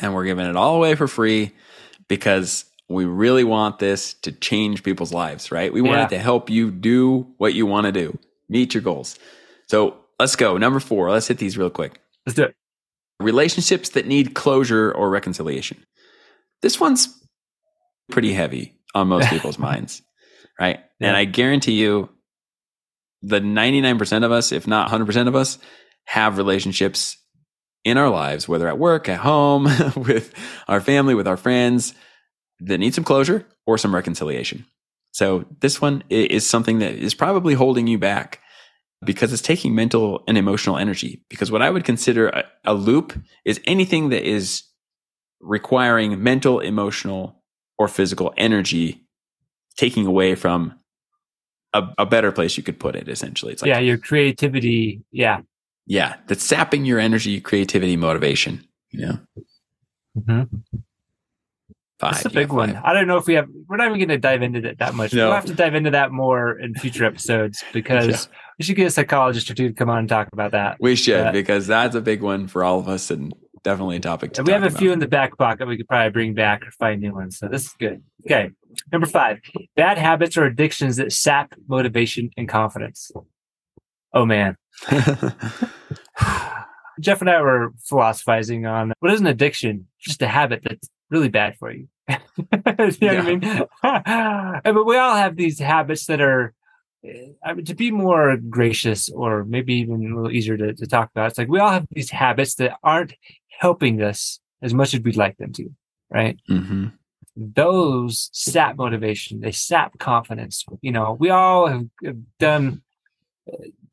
And 0.00 0.14
we're 0.14 0.24
giving 0.24 0.46
it 0.46 0.56
all 0.56 0.76
away 0.76 0.94
for 0.94 1.08
free 1.08 1.52
because 2.08 2.64
we 2.88 3.04
really 3.04 3.44
want 3.44 3.78
this 3.78 4.14
to 4.14 4.32
change 4.32 4.82
people's 4.82 5.12
lives, 5.12 5.50
right? 5.52 5.72
We 5.72 5.80
want 5.82 5.98
Yeah. 5.98 6.04
it 6.06 6.10
to 6.10 6.18
help 6.18 6.48
you 6.50 6.70
do 6.70 7.26
what 7.38 7.52
you 7.54 7.66
want 7.66 7.84
to 7.86 7.92
do, 7.92 8.18
meet 8.48 8.74
your 8.74 8.82
goals. 8.82 9.18
So 9.68 9.96
let's 10.18 10.36
go. 10.36 10.56
Number 10.56 10.80
four, 10.80 11.10
let's 11.10 11.28
hit 11.28 11.38
these 11.38 11.58
real 11.58 11.70
quick. 11.70 12.00
Let's 12.26 12.36
do 12.36 12.44
it. 12.44 12.54
relationships 13.20 13.88
that 13.90 14.06
need 14.06 14.34
closure 14.34 14.92
or 14.92 15.10
reconciliation. 15.10 15.84
This 16.62 16.78
one's 16.78 17.08
pretty 18.12 18.32
heavy 18.32 18.74
on 18.94 19.08
most 19.08 19.28
people's 19.30 19.58
minds, 19.58 20.02
right? 20.60 20.78
And 21.00 21.16
I 21.16 21.24
guarantee 21.24 21.72
you, 21.72 22.08
the 23.22 23.40
99% 23.40 24.24
of 24.24 24.30
us, 24.30 24.52
if 24.52 24.68
not 24.68 24.88
100% 24.88 25.26
of 25.26 25.34
us, 25.34 25.58
have 26.04 26.38
relationships 26.38 27.16
in 27.84 27.96
our 27.96 28.10
lives, 28.10 28.48
whether 28.48 28.68
at 28.68 28.78
work, 28.78 29.08
at 29.08 29.20
home, 29.20 29.64
with 29.96 30.32
our 30.66 30.80
family, 30.80 31.14
with 31.14 31.28
our 31.28 31.36
friends, 31.36 31.94
that 32.60 32.78
need 32.78 32.94
some 32.94 33.04
closure 33.04 33.46
or 33.66 33.78
some 33.78 33.94
reconciliation. 33.94 34.66
So 35.12 35.44
this 35.60 35.80
one 35.80 36.04
is 36.10 36.46
something 36.46 36.80
that 36.80 36.94
is 36.94 37.14
probably 37.14 37.54
holding 37.54 37.86
you 37.86 37.98
back 37.98 38.40
because 39.04 39.32
it's 39.32 39.42
taking 39.42 39.74
mental 39.74 40.22
and 40.26 40.36
emotional 40.36 40.76
energy. 40.76 41.24
Because 41.28 41.50
what 41.50 41.62
I 41.62 41.70
would 41.70 41.84
consider 41.84 42.28
a, 42.28 42.44
a 42.64 42.74
loop 42.74 43.18
is 43.44 43.60
anything 43.64 44.10
that 44.10 44.28
is 44.28 44.64
requiring 45.40 46.22
mental, 46.22 46.60
emotional, 46.60 47.42
or 47.78 47.88
physical 47.88 48.34
energy, 48.36 49.06
taking 49.76 50.06
away 50.06 50.34
from 50.34 50.78
a, 51.72 51.82
a 51.98 52.06
better 52.06 52.32
place 52.32 52.56
you 52.56 52.62
could 52.62 52.80
put 52.80 52.96
it. 52.96 53.08
Essentially, 53.08 53.52
it's 53.52 53.62
like 53.62 53.68
yeah. 53.68 53.78
Your 53.78 53.98
creativity. 53.98 55.02
Yeah. 55.12 55.42
Yeah, 55.88 56.14
that's 56.28 56.44
sapping 56.44 56.84
your 56.84 57.00
energy, 57.00 57.40
creativity, 57.40 57.96
motivation. 57.96 58.64
You 58.90 59.06
know, 59.06 59.18
Mhm. 60.18 60.48
Five. 61.98 62.12
That's 62.12 62.26
a 62.26 62.30
big 62.30 62.48
got 62.48 62.56
one. 62.56 62.74
five. 62.74 62.84
I 62.84 62.92
don't 62.92 63.08
know 63.08 63.16
if 63.16 63.26
we 63.26 63.34
have. 63.34 63.48
We're 63.68 63.76
not 63.76 63.88
even 63.88 63.98
going 63.98 64.08
to 64.10 64.18
dive 64.18 64.42
into 64.42 64.60
that 64.60 64.78
that 64.78 64.94
much. 64.94 65.12
No. 65.12 65.26
We'll 65.26 65.34
have 65.34 65.46
to 65.46 65.54
dive 65.54 65.74
into 65.74 65.90
that 65.90 66.12
more 66.12 66.56
in 66.58 66.74
future 66.74 67.04
episodes 67.04 67.64
because 67.72 68.28
we 68.58 68.64
should 68.64 68.76
get 68.76 68.86
a 68.86 68.90
psychologist 68.90 69.50
or 69.50 69.54
two 69.54 69.68
to 69.68 69.74
come 69.74 69.90
on 69.90 69.98
and 69.98 70.08
talk 70.08 70.28
about 70.32 70.52
that. 70.52 70.76
We 70.80 70.94
should 70.94 71.14
Yeah. 71.24 71.30
because 71.32 71.66
that's 71.66 71.96
a 71.96 72.00
big 72.00 72.22
one 72.22 72.46
for 72.46 72.62
all 72.62 72.78
of 72.78 72.88
us 72.88 73.10
and 73.10 73.34
definitely 73.64 73.96
a 73.96 74.00
topic 74.00 74.32
to 74.34 74.40
And 74.42 74.46
we 74.46 74.52
have 74.52 74.62
talk 74.62 74.72
a 74.72 74.78
few 74.78 74.92
in 74.92 75.00
the 75.00 75.08
back 75.08 75.36
pocket 75.36 75.66
we 75.66 75.76
could 75.76 75.88
probably 75.88 76.10
bring 76.10 76.34
back 76.34 76.64
or 76.64 76.70
find 76.70 77.00
new 77.00 77.12
ones. 77.14 77.36
So 77.38 77.48
this 77.48 77.64
is 77.66 77.72
good. 77.80 78.00
Okay. 78.26 78.50
Number 78.92 79.06
five, 79.08 79.38
bad 79.74 79.98
habits 79.98 80.36
or 80.36 80.44
addictions 80.44 80.96
that 80.96 81.12
sap 81.12 81.52
motivation 81.66 82.30
and 82.36 82.48
confidence. 82.48 83.10
Oh 84.12 84.24
man. 84.24 84.56
Jeff 87.00 87.20
and 87.20 87.30
I 87.30 87.40
were 87.40 87.72
philosophizing 87.84 88.66
on 88.66 88.92
what 89.00 89.12
is 89.12 89.20
an 89.20 89.26
addiction? 89.26 89.86
Just 90.00 90.22
a 90.22 90.28
habit 90.28 90.62
that's 90.64 90.88
really 91.10 91.28
bad 91.28 91.56
for 91.56 91.70
you. 91.72 91.88
you 92.08 92.16
know 92.50 92.74
what 92.76 93.02
I 93.02 93.22
mean? 93.22 93.40
But 94.64 94.84
we 94.86 94.96
all 94.96 95.14
have 95.16 95.36
these 95.36 95.58
habits 95.58 96.06
that 96.06 96.20
are, 96.20 96.54
eh, 97.04 97.28
I 97.44 97.54
mean, 97.54 97.64
to 97.66 97.74
be 97.74 97.90
more 97.90 98.36
gracious 98.36 99.08
or 99.08 99.44
maybe 99.44 99.74
even 99.74 100.12
a 100.12 100.16
little 100.16 100.30
easier 100.32 100.56
to, 100.56 100.74
to 100.74 100.86
talk 100.86 101.10
about, 101.14 101.30
it's 101.30 101.38
like 101.38 101.48
we 101.48 101.60
all 101.60 101.70
have 101.70 101.86
these 101.90 102.10
habits 102.10 102.54
that 102.56 102.76
aren't 102.82 103.14
helping 103.60 104.02
us 104.02 104.40
as 104.62 104.74
much 104.74 104.94
as 104.94 105.00
we'd 105.00 105.16
like 105.16 105.36
them 105.36 105.52
to, 105.52 105.68
right? 106.10 106.38
hmm 106.46 106.88
those 107.40 108.30
sap 108.32 108.76
motivation 108.76 109.38
they 109.38 109.52
sap 109.52 109.96
confidence 109.98 110.64
you 110.80 110.90
know 110.90 111.16
we 111.20 111.30
all 111.30 111.68
have, 111.68 111.86
have 112.04 112.16
done 112.40 112.82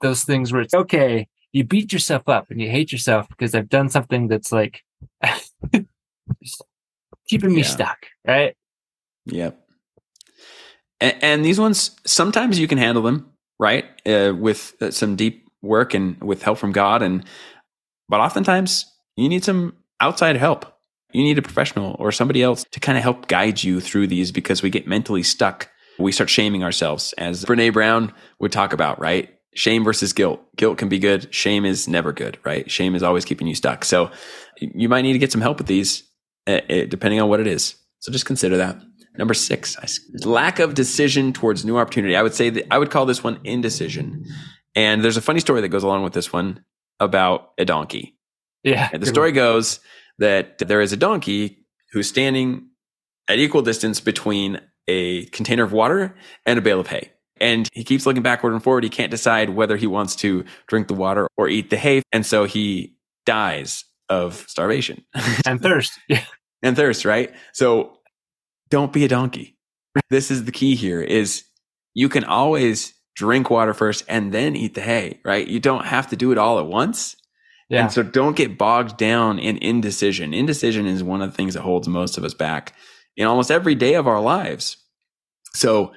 those 0.02 0.24
things 0.24 0.52
where 0.52 0.62
it's 0.62 0.74
okay 0.74 1.28
you 1.52 1.64
beat 1.64 1.94
yourself 1.94 2.28
up 2.28 2.50
and 2.52 2.60
you 2.62 2.70
hate 2.70 2.92
yourself 2.92 3.28
because 3.30 3.56
i've 3.56 3.70
done 3.70 3.90
something 3.90 4.28
that's 4.28 4.52
like 4.52 4.84
keeping 7.28 7.54
me 7.54 7.62
Yeah. 7.62 7.64
stuck 7.68 8.06
right 8.28 8.56
Yep. 9.28 9.60
And, 11.02 11.16
and 11.24 11.46
these 11.46 11.60
ones, 11.60 11.96
sometimes 12.06 12.60
you 12.60 12.68
can 12.68 12.78
handle 12.78 13.02
them, 13.02 13.32
right? 13.60 13.86
Uh, 14.06 14.34
with 14.38 14.76
uh, 14.80 14.92
some 14.92 15.16
deep 15.16 15.48
work 15.64 15.96
and 15.96 16.22
with 16.24 16.44
help 16.44 16.60
from 16.60 16.72
God. 16.72 17.02
And, 17.02 17.26
but 18.08 18.20
oftentimes 18.20 18.86
you 19.18 19.28
need 19.28 19.44
some 19.44 19.74
outside 20.00 20.36
help. 20.38 20.72
You 21.12 21.24
need 21.24 21.40
a 21.40 21.42
professional 21.42 21.96
or 21.98 22.12
somebody 22.12 22.44
else 22.44 22.66
to 22.72 22.80
kind 22.80 23.00
of 23.00 23.04
help 23.04 23.28
guide 23.28 23.64
you 23.64 23.80
through 23.82 24.06
these 24.08 24.32
because 24.32 24.62
we 24.62 24.70
get 24.70 24.86
mentally 24.88 25.24
stuck. 25.24 25.70
We 25.98 26.12
start 26.12 26.30
shaming 26.30 26.64
ourselves, 26.64 27.14
as 27.18 27.46
Brene 27.46 27.74
Brown 27.74 28.14
would 28.40 28.52
talk 28.52 28.72
about, 28.74 29.00
right? 29.00 29.35
Shame 29.56 29.84
versus 29.84 30.14
guilt. 30.14 30.42
Guilt 30.58 30.78
can 30.78 30.90
be 30.90 31.00
good. 31.00 31.34
Shame 31.34 31.66
is 31.66 31.88
never 31.88 32.12
good, 32.12 32.38
right? 32.44 32.70
Shame 32.70 32.94
is 32.94 33.02
always 33.02 33.26
keeping 33.26 33.48
you 33.48 33.56
stuck. 33.56 33.86
So 33.86 34.12
you 34.60 34.90
might 34.90 35.02
need 35.02 35.14
to 35.14 35.20
get 35.20 35.32
some 35.32 35.42
help 35.42 35.58
with 35.58 35.68
these, 35.68 36.04
uh, 36.46 36.60
uh, 36.70 36.86
depending 36.86 37.22
on 37.22 37.30
what 37.30 37.40
it 37.40 37.48
is. 37.48 37.76
So 38.00 38.12
just 38.12 38.26
consider 38.26 38.58
that. 38.58 38.78
Number 39.18 39.34
six, 39.34 39.78
lack 40.26 40.60
of 40.60 40.74
decision 40.74 41.32
towards 41.32 41.64
new 41.64 41.78
opportunity. 41.78 42.18
I 42.18 42.22
would 42.22 42.34
say 42.34 42.50
that 42.50 42.68
I 42.70 42.78
would 42.78 42.92
call 42.92 43.06
this 43.06 43.24
one 43.24 43.40
indecision. 43.46 44.26
And 44.76 45.04
there's 45.04 45.16
a 45.16 45.22
funny 45.22 45.40
story 45.40 45.62
that 45.62 45.70
goes 45.70 45.84
along 45.84 46.04
with 46.04 46.12
this 46.12 46.34
one 46.34 46.66
about 47.00 47.54
a 47.58 47.64
donkey. 47.64 48.18
yeah 48.64 48.90
And 48.92 49.02
the 49.02 49.08
story 49.08 49.32
goes 49.32 49.80
that 50.20 50.58
there 50.60 50.82
is 50.82 50.92
a 50.92 50.98
donkey 50.98 51.66
who's 51.94 52.10
standing 52.10 52.68
at 53.30 53.40
equal 53.40 53.62
distance 53.62 54.02
between 54.02 54.60
a 54.88 55.26
container 55.28 55.64
of 55.64 55.72
water 55.72 56.16
and 56.46 56.60
a 56.60 56.62
bale 56.62 56.82
of 56.82 56.88
hay. 56.88 57.12
And 57.42 57.70
he 57.74 57.84
keeps 57.84 58.06
looking 58.06 58.24
backward 58.24 58.54
and 58.54 58.64
forward. 58.64 58.84
He 58.84 58.90
can't 58.90 59.12
decide 59.12 59.50
whether 59.50 59.78
he 59.78 59.88
wants 59.88 60.16
to 60.18 60.46
drink 60.68 60.88
the 60.88 60.94
water 60.94 61.28
or 61.38 61.50
eat 61.50 61.70
the 61.70 61.78
hay. 61.78 62.02
And 62.12 62.26
so 62.26 62.46
he 62.46 62.96
dies 63.26 63.84
of 64.08 64.46
starvation 64.48 65.04
and 65.48 65.62
thirst 65.62 66.00
yeah 66.08 66.24
and 66.62 66.76
thirst, 66.76 67.06
right? 67.06 67.34
So 67.54 68.00
don't 68.70 68.92
be 68.92 69.06
a 69.06 69.08
donkey. 69.08 69.58
This 70.10 70.32
is 70.32 70.46
the 70.46 70.52
key 70.52 70.76
here 70.76 71.02
is 71.02 71.44
you 71.94 72.10
can 72.10 72.24
always 72.24 72.94
drink 73.16 73.50
water 73.50 73.74
first 73.74 74.04
and 74.10 74.34
then 74.34 74.56
eat 74.56 74.74
the 74.74 74.82
hay, 74.82 75.20
right? 75.24 75.48
You 75.48 75.60
don't 75.60 75.86
have 75.86 76.10
to 76.10 76.16
do 76.16 76.32
it 76.32 76.38
all 76.38 76.60
at 76.60 76.66
once. 76.66 77.16
yeah 77.70 77.84
And 77.84 77.92
so 77.92 78.04
don't 78.04 78.36
get 78.36 78.58
bogged 78.58 78.98
down 78.98 79.40
in 79.40 79.58
indecision. 79.58 80.34
Indecision 80.34 80.86
is 80.86 81.04
one 81.04 81.22
of 81.22 81.32
the 81.32 81.36
things 81.36 81.54
that 81.54 81.62
holds 81.62 81.88
most 81.88 82.18
of 82.18 82.24
us 82.24 82.34
back 82.34 82.74
in 83.16 83.28
almost 83.28 83.52
every 83.52 83.76
day 83.76 83.94
of 83.94 84.08
our 84.08 84.20
lives. 84.20 84.78
So 85.54 85.94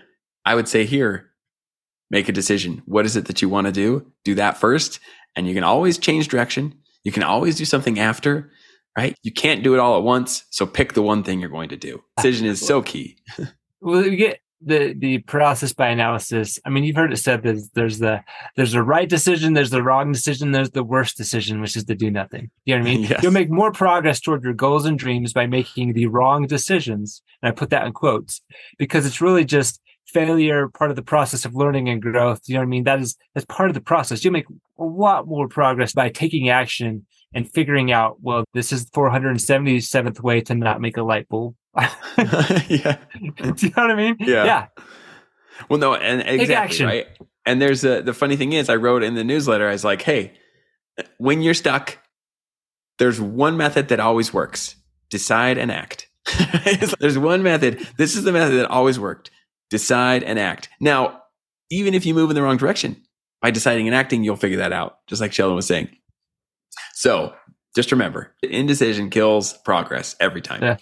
I 0.49 0.55
would 0.55 0.67
say 0.67 0.87
here, 0.87 1.28
make 2.11 2.31
a 2.31 2.33
decision. 2.33 2.83
What 2.87 3.05
is 3.05 3.17
it 3.17 3.26
that 3.26 3.43
you 3.43 3.50
want 3.50 3.67
to 3.67 3.73
do? 3.73 4.11
Do 4.25 4.35
that 4.37 4.57
first. 4.57 4.99
And 5.37 5.47
you 5.47 5.52
can 5.52 5.62
always 5.62 5.99
change 5.99 6.28
direction. 6.28 6.73
You 7.05 7.12
can 7.12 7.23
always 7.23 7.55
do 7.57 7.67
something 7.67 7.99
after, 7.99 8.50
right? 8.97 9.14
You 9.23 9.31
can't 9.31 9.62
do 9.62 9.75
it 9.75 9.78
all 9.78 9.99
at 9.99 10.05
once. 10.05 10.45
So 10.49 10.64
pick 10.64 10.95
the 10.95 11.02
one 11.02 11.23
thing 11.23 11.38
you're 11.38 11.50
going 11.50 11.69
to 11.69 11.76
do. 11.76 12.02
Decision 12.17 12.47
is 12.47 12.67
so 12.67 12.81
key. 12.81 13.19
well 13.83 14.07
you 14.07 14.17
get 14.17 14.40
the 14.61 14.95
the 14.99 15.19
paralysis 15.19 15.73
by 15.73 15.87
analysis 15.87 16.59
i 16.64 16.69
mean 16.69 16.83
you've 16.83 16.97
heard 16.97 17.12
it 17.12 17.17
said 17.17 17.45
that 17.45 17.69
there's 17.75 18.00
the 18.00 18.21
there's 18.57 18.73
the 18.73 18.83
right 18.83 19.09
decision 19.09 19.52
there's 19.52 19.71
the 19.71 19.85
wrong 19.85 20.11
decision 20.11 20.50
there's 20.50 20.73
the 20.73 20.83
worst 20.83 21.17
decision 21.17 21.61
which 21.61 21.76
is 21.76 21.85
to 21.85 21.95
do 21.95 22.11
nothing 22.11 22.50
you 22.64 22.75
know 22.75 22.83
what 22.83 22.90
i 22.90 22.93
mean 22.93 23.02
Yes. 23.09 23.23
you'll 23.23 23.31
make 23.31 23.50
more 23.50 23.71
progress 23.71 24.19
toward 24.19 24.43
your 24.43 24.55
goals 24.55 24.85
and 24.85 24.99
dreams 24.99 25.33
by 25.33 25.47
making 25.47 25.93
the 25.93 26.07
wrong 26.07 26.49
decisions 26.49 27.23
and 27.40 27.49
i 27.49 27.52
put 27.52 27.71
that 27.71 27.87
in 27.87 27.93
quotes 27.93 28.40
because 28.78 29.07
it's 29.07 29.21
really 29.21 29.45
just 29.45 29.81
failure 30.12 30.69
part 30.69 30.91
of 30.91 30.97
the 30.97 31.03
process 31.03 31.45
of 31.45 31.55
learning 31.55 31.88
and 31.88 32.00
growth 32.03 32.41
you 32.47 32.55
know 32.55 32.61
what 32.61 32.65
i 32.67 32.69
mean 32.69 32.85
that 32.85 32.99
is 33.00 33.17
that's 33.35 33.45
part 33.47 33.69
of 33.69 33.75
the 33.75 33.81
process 33.81 34.25
you'll 34.25 34.33
make 34.33 34.47
a 34.79 34.83
lot 34.85 35.27
more 35.27 35.49
progress 35.49 35.93
by 35.93 36.09
taking 36.09 36.49
action 36.49 37.05
and 37.35 37.50
figuring 37.50 37.93
out 37.93 38.17
well 38.23 38.45
this 38.55 38.73
is 38.73 38.87
the 38.87 38.91
477th 38.93 40.21
way 40.23 40.41
to 40.41 40.55
not 40.55 40.81
make 40.81 40.97
a 40.97 41.03
light 41.03 41.29
bulb 41.29 41.55
yeah. 41.79 42.97
do 43.19 43.67
you 43.67 43.73
know 43.77 43.83
what 43.83 43.91
i 43.91 43.95
mean 43.95 44.17
Yeah. 44.21 44.45
yeah 44.45 44.67
Well, 45.69 45.79
no, 45.79 45.95
and 45.95 46.23
exactly 46.41 46.85
right. 46.85 47.07
And 47.45 47.61
there's 47.61 47.85
a 47.85 48.00
the 48.03 48.15
funny 48.15 48.37
thing 48.37 48.53
is, 48.53 48.69
I 48.69 48.77
wrote 48.77 49.03
in 49.03 49.15
the 49.15 49.25
newsletter, 49.25 49.69
I 49.69 49.73
was 49.73 49.85
like, 49.85 50.03
hey, 50.03 50.33
when 51.19 51.43
you're 51.43 51.55
stuck, 51.55 51.99
there's 52.99 53.21
one 53.21 53.57
method 53.57 53.88
that 53.88 53.99
always 54.00 54.33
works: 54.33 54.77
decide 55.11 55.59
and 55.59 55.73
act. 55.73 56.09
There's 57.00 57.19
one 57.19 57.43
method. 57.43 57.88
This 57.97 58.15
is 58.17 58.23
the 58.25 58.33
method 58.33 58.55
that 58.59 58.71
always 58.71 59.00
worked: 59.00 59.31
decide 59.71 60.23
and 60.23 60.39
act. 60.39 60.69
Now, 60.81 61.23
even 61.71 61.95
if 61.95 62.07
you 62.07 62.15
move 62.15 62.31
in 62.31 62.35
the 62.37 62.43
wrong 62.43 62.57
direction, 62.57 63.03
by 63.41 63.51
deciding 63.51 63.87
and 63.87 63.95
acting, 63.95 64.25
you'll 64.25 64.37
figure 64.37 64.59
that 64.59 64.73
out. 64.73 64.99
Just 65.07 65.21
like 65.21 65.33
Sheldon 65.33 65.55
was 65.57 65.67
saying. 65.67 65.89
So 66.95 67.35
just 67.77 67.93
remember, 67.93 68.35
indecision 68.43 69.11
kills 69.11 69.53
progress 69.53 70.17
every 70.19 70.41
time, 70.41 70.63
Yeah. 70.63 70.77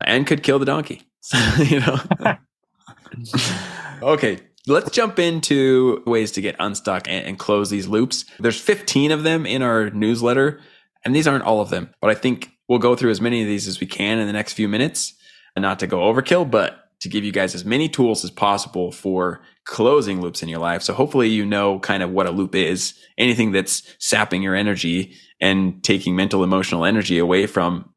and 0.00 0.26
could 0.26 0.42
kill 0.42 0.58
the 0.58 0.64
donkey. 0.64 1.02
you 1.58 1.80
know. 1.80 1.98
okay, 4.02 4.38
let's 4.66 4.90
jump 4.90 5.18
into 5.18 6.02
ways 6.06 6.32
to 6.32 6.40
get 6.40 6.56
unstuck 6.58 7.08
and, 7.08 7.26
and 7.26 7.38
close 7.38 7.70
these 7.70 7.86
loops. 7.88 8.24
There's 8.38 8.60
15 8.60 9.10
of 9.10 9.22
them 9.22 9.46
in 9.46 9.62
our 9.62 9.90
newsletter, 9.90 10.60
and 11.04 11.14
these 11.14 11.26
aren't 11.26 11.44
all 11.44 11.60
of 11.60 11.70
them, 11.70 11.90
but 12.00 12.10
I 12.10 12.14
think 12.14 12.50
we'll 12.68 12.78
go 12.78 12.96
through 12.96 13.10
as 13.10 13.20
many 13.20 13.42
of 13.42 13.48
these 13.48 13.66
as 13.68 13.80
we 13.80 13.86
can 13.86 14.18
in 14.18 14.26
the 14.26 14.32
next 14.32 14.54
few 14.54 14.68
minutes, 14.68 15.14
and 15.54 15.62
not 15.62 15.78
to 15.80 15.86
go 15.86 15.98
overkill, 15.98 16.50
but 16.50 16.79
to 17.00 17.08
give 17.08 17.24
you 17.24 17.32
guys 17.32 17.54
as 17.54 17.64
many 17.64 17.88
tools 17.88 18.24
as 18.24 18.30
possible 18.30 18.92
for 18.92 19.40
closing 19.64 20.20
loops 20.20 20.42
in 20.42 20.48
your 20.48 20.58
life. 20.60 20.82
So 20.82 20.92
hopefully 20.92 21.28
you 21.28 21.44
know 21.46 21.78
kind 21.80 22.02
of 22.02 22.10
what 22.10 22.26
a 22.26 22.30
loop 22.30 22.54
is, 22.54 22.94
anything 23.18 23.52
that's 23.52 23.82
sapping 23.98 24.42
your 24.42 24.54
energy 24.54 25.14
and 25.40 25.82
taking 25.82 26.14
mental 26.14 26.44
emotional 26.44 26.84
energy 26.84 27.18
away 27.18 27.46
from 27.46 27.92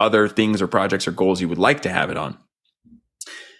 other 0.00 0.28
things 0.28 0.60
or 0.60 0.66
projects 0.66 1.06
or 1.08 1.12
goals 1.12 1.40
you 1.40 1.48
would 1.48 1.58
like 1.58 1.80
to 1.82 1.88
have 1.90 2.10
it 2.10 2.16
on. 2.16 2.36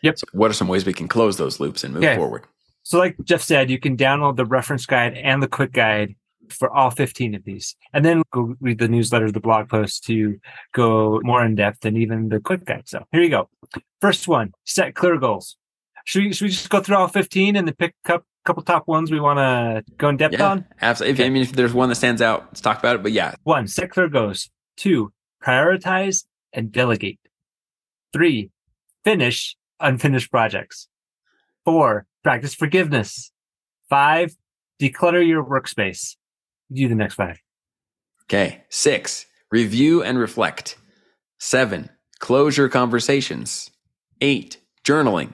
Yep. 0.02 0.18
So 0.18 0.26
what 0.32 0.50
are 0.50 0.54
some 0.54 0.68
ways 0.68 0.84
we 0.84 0.92
can 0.92 1.08
close 1.08 1.37
those 1.37 1.61
loops 1.61 1.84
and 1.84 1.94
move 1.94 2.02
Okay. 2.04 2.16
forward? 2.16 2.44
So, 2.82 2.99
like 2.99 3.16
Jeff 3.22 3.40
said, 3.42 3.70
you 3.70 3.78
can 3.78 3.96
download 3.96 4.34
the 4.37 4.44
reference 4.44 4.87
guide 4.87 5.14
and 5.14 5.40
the 5.40 5.46
quick 5.46 5.72
guide 5.72 6.16
for 6.50 6.70
all 6.72 6.90
15 6.90 7.34
of 7.34 7.44
these, 7.44 7.76
and 7.92 8.04
then 8.04 8.22
go 8.32 8.54
read 8.61 8.78
the 8.78 8.88
newsletter, 8.88 9.30
the 9.30 9.40
blog 9.40 9.68
post 9.68 10.04
to 10.04 10.38
go 10.72 11.20
more 11.22 11.44
in 11.44 11.54
depth, 11.54 11.84
and 11.84 11.96
even 11.96 12.28
the 12.28 12.40
quick 12.40 12.64
guide. 12.64 12.88
So, 12.88 13.04
here 13.12 13.22
you 13.22 13.28
go. 13.30 13.49
First 14.00 14.28
one: 14.28 14.52
set 14.64 14.94
clear 14.94 15.18
goals. 15.18 15.56
Should 16.04 16.25
we, 16.25 16.32
should 16.32 16.44
we 16.46 16.50
just 16.50 16.68
go 16.68 16.80
through 16.80 16.96
all 16.96 17.06
15 17.08 17.54
and 17.54 17.68
then 17.68 17.75
pick 17.76 17.94
up 18.08 18.22
a 18.22 18.44
couple, 18.44 18.62
top 18.64 18.88
ones 18.88 19.11
we 19.12 19.20
want 19.20 19.38
to 19.38 19.84
go 19.99 20.08
in 20.08 20.16
depth 20.16 20.34
Yeah, 20.34 20.50
on? 20.50 20.64
absolutely. 20.80 21.22
If, 21.22 21.26
I 21.26 21.30
mean, 21.30 21.42
if 21.42 21.52
there's 21.52 21.72
one 21.72 21.88
that 21.90 21.94
stands 21.94 22.20
out, 22.20 22.46
let's 22.46 22.61
talk 22.61 22.78
about 22.80 22.96
it. 22.96 23.02
But 23.04 23.12
yeah, 23.12 23.34
One: 23.44 23.68
set 23.68 23.90
clear 23.90 24.08
goals. 24.08 24.50
Two: 24.76 25.12
prioritize 25.42 26.25
and 26.52 26.72
delegate. 26.72 27.20
Three: 28.12 28.50
finish 29.04 29.56
unfinished 29.80 30.30
projects. 30.30 30.88
Four: 31.64 32.06
practice 32.25 32.54
forgiveness. 32.54 33.30
Five: 33.88 34.34
declutter 34.80 35.25
your 35.26 35.44
workspace. 35.44 36.16
Do 36.73 36.88
the 36.88 36.95
next 36.95 37.14
five. 37.14 37.38
Okay. 38.25 38.62
Six, 38.71 39.26
review 39.50 40.02
and 40.02 40.19
reflect. 40.19 40.76
Seven, 41.38 41.91
close 42.19 42.57
your 42.57 42.69
conversations. 42.69 43.71
Eight, 44.21 44.59
journaling. 44.85 45.33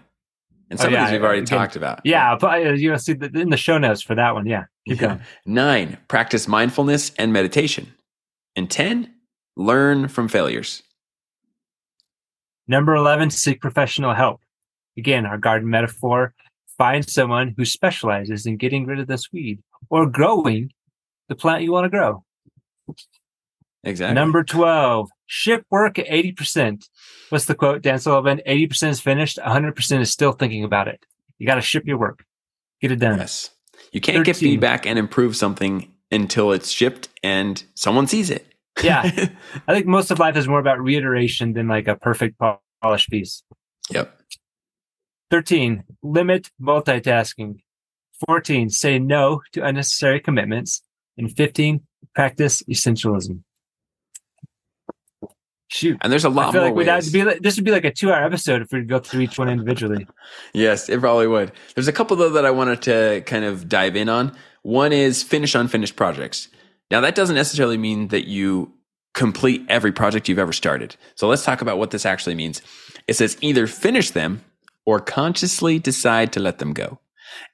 And 0.71 0.79
Oh, 0.81 0.83
some 0.85 0.93
yeah, 0.93 1.05
of 1.05 1.07
these 1.09 1.13
we've 1.13 1.25
already 1.25 1.43
again, 1.43 1.59
talked 1.59 1.77
about. 1.77 2.01
Yeah, 2.05 2.37
but 2.39 2.67
uh, 2.67 2.71
you 2.73 2.91
know, 2.91 2.97
see 2.97 3.13
the, 3.15 3.27
in 3.41 3.51
the 3.51 3.57
show 3.57 3.79
notes 3.79 4.03
for 4.03 4.15
that 4.15 4.35
one. 4.35 4.47
Yeah, 4.47 4.65
keep 4.87 5.01
Yeah. 5.01 5.09
going. 5.09 5.21
Nine, 5.47 5.99
practice 6.09 6.47
mindfulness 6.49 7.13
and 7.19 7.33
meditation. 7.33 7.95
And 8.57 8.71
10, 8.71 9.15
learn 9.57 10.09
from 10.09 10.29
failures. 10.29 10.83
Number 12.67 12.95
11, 12.95 13.31
seek 13.31 13.61
professional 13.61 14.15
help. 14.15 14.41
Again, 14.97 15.25
our 15.27 15.39
garden 15.39 15.71
metaphor 15.71 16.35
find 16.77 17.09
someone 17.09 17.55
who 17.57 17.65
specializes 17.65 18.47
in 18.47 18.57
getting 18.57 18.85
rid 18.87 18.99
of 19.01 19.07
this 19.07 19.33
weed 19.33 19.61
or 19.91 20.07
growing 20.07 20.71
the 21.29 21.35
plant 21.35 21.63
you 21.63 21.73
want 21.73 21.85
to 21.85 21.91
grow. 21.91 22.25
Exactly. 23.85 24.15
Number 24.15 24.43
12, 24.43 25.09
ship 25.27 25.65
work 25.71 25.99
at 25.99 26.07
80%. 26.07 26.89
What's 27.29 27.45
the 27.45 27.55
quote, 27.55 27.83
Dan 27.83 27.99
Sullivan? 27.99 28.41
80% 28.47 28.89
is 28.89 29.01
finished, 29.01 29.39
100% 29.39 30.01
is 30.01 30.11
still 30.11 30.33
thinking 30.33 30.65
about 30.65 30.89
it. 30.89 31.05
You 31.39 31.47
got 31.47 31.57
to 31.57 31.61
ship 31.61 31.85
your 31.87 31.99
work, 31.99 32.25
get 32.81 32.91
it 32.91 32.97
done. 32.97 33.19
Yes. 33.19 33.51
You 33.93 34.01
can't 34.01 34.25
get 34.25 34.37
feedback 34.37 34.87
and 34.87 34.99
improve 34.99 35.37
something 35.37 35.93
until 36.11 36.53
it's 36.53 36.71
shipped 36.71 37.09
and 37.23 37.63
someone 37.75 38.07
sees 38.07 38.31
it. 38.31 38.47
Yeah. 38.83 39.03
I 39.69 39.75
think 39.75 39.87
most 39.87 40.11
of 40.11 40.19
life 40.19 40.37
is 40.37 40.49
more 40.49 40.59
about 40.59 40.81
reiteration 40.81 41.53
than 41.53 41.69
like 41.69 41.89
a 41.89 41.97
perfect 41.97 42.41
polished 42.83 43.11
piece. 43.11 43.43
yep. 43.91 44.15
13, 45.31 45.85
limit 46.03 46.51
multitasking. 46.61 47.59
14, 48.27 48.71
say 48.71 48.99
no 48.99 49.43
to 49.53 49.65
unnecessary 49.65 50.21
commitments. 50.21 50.83
And 51.19 51.35
15, 51.37 51.81
practice 52.15 52.63
essentialism. 52.63 53.43
Shoot. 55.71 55.99
And 56.01 56.11
there's 56.11 56.25
a 56.25 56.31
lot 56.31 56.49
I 56.49 56.53
feel 56.53 56.61
more 56.63 56.71
like 56.71 56.77
we'd 56.77 56.87
have 56.87 56.97
ways. 56.97 57.07
to 57.07 57.13
be 57.13 57.25
like, 57.25 57.41
this 57.41 57.57
would 57.57 57.65
be 57.65 57.71
like 57.71 57.85
a 57.85 57.93
two 57.93 58.11
hour 58.11 58.25
episode 58.25 58.63
if 58.63 58.73
we 58.73 58.81
go 58.83 58.99
through 58.99 59.21
each 59.21 59.39
one 59.39 59.51
individually. 59.51 60.07
Yes, 60.55 60.89
it 60.89 60.99
probably 60.99 61.27
would. 61.27 61.53
There's 61.75 61.89
a 61.89 61.93
couple 61.93 62.17
though 62.17 62.31
that 62.31 62.47
I 62.47 62.51
wanted 62.51 62.81
to 62.83 63.23
kind 63.27 63.45
of 63.45 63.69
dive 63.69 63.95
in 63.95 64.09
on. 64.09 64.35
One 64.63 64.93
is 64.93 65.23
finish 65.23 65.55
unfinished 65.55 65.95
projects. 65.95 66.49
Now 66.91 67.03
that 67.03 67.15
doesn't 67.15 67.37
necessarily 67.37 67.77
mean 67.77 68.09
that 68.09 68.27
you 68.27 68.73
complete 69.13 69.67
every 69.69 69.93
project 69.93 70.29
you've 70.29 70.39
ever 70.39 70.55
started. 70.55 70.97
So 71.17 71.29
let's 71.29 71.45
talk 71.45 71.61
about 71.61 71.77
what 71.77 71.91
this 71.91 72.07
actually 72.07 72.35
means. 72.35 72.63
It 73.07 73.15
says 73.15 73.37
either 73.43 73.67
finish 73.67 74.11
them 74.11 74.43
or 74.87 75.01
consciously 75.01 75.79
decide 75.79 76.33
to 76.33 76.41
let 76.41 76.61
them 76.61 76.73
go. 76.73 76.99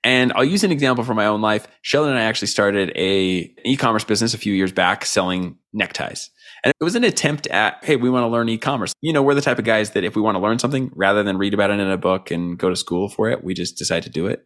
And 0.02 0.33
I'll 0.35 0.45
use 0.45 0.64
an 0.64 0.73
example 0.73 1.04
from 1.04 1.16
my 1.16 1.26
own 1.26 1.40
life. 1.40 1.66
Sheldon 1.83 2.11
and 2.11 2.19
I 2.19 2.23
actually 2.23 2.49
started 2.49 2.93
a 2.95 3.54
e-commerce 3.64 4.04
business 4.04 4.35
a 4.35 4.38
few 4.38 4.52
years 4.52 4.73
back 4.73 5.04
selling 5.04 5.57
neckties. 5.73 6.31
And 6.62 6.73
it 6.81 6.85
was 6.85 6.95
an 6.95 7.04
attempt 7.04 7.47
at, 7.49 7.85
hey, 7.85 7.97
we 7.97 8.09
want 8.09 8.25
to 8.25 8.28
learn 8.28 8.49
e-commerce. 8.49 8.95
You 9.02 9.12
know, 9.12 9.23
we're 9.23 9.35
the 9.35 9.43
type 9.43 9.59
of 9.59 9.64
guys 9.64 9.90
that 9.90 10.04
if 10.04 10.16
we 10.16 10.23
want 10.23 10.37
to 10.37 10.40
learn 10.40 10.59
something, 10.59 10.90
rather 10.95 11.23
than 11.23 11.37
read 11.37 11.52
about 11.52 11.71
it 11.71 11.78
in 11.78 11.90
a 11.90 11.99
book 11.99 12.31
and 12.31 12.59
go 12.59 12.71
to 12.71 12.76
school 12.76 13.09
for 13.09 13.28
it, 13.28 13.45
we 13.45 13.52
just 13.52 13.76
decide 13.76 14.02
to 14.04 14.11
do 14.11 14.26
it. 14.26 14.43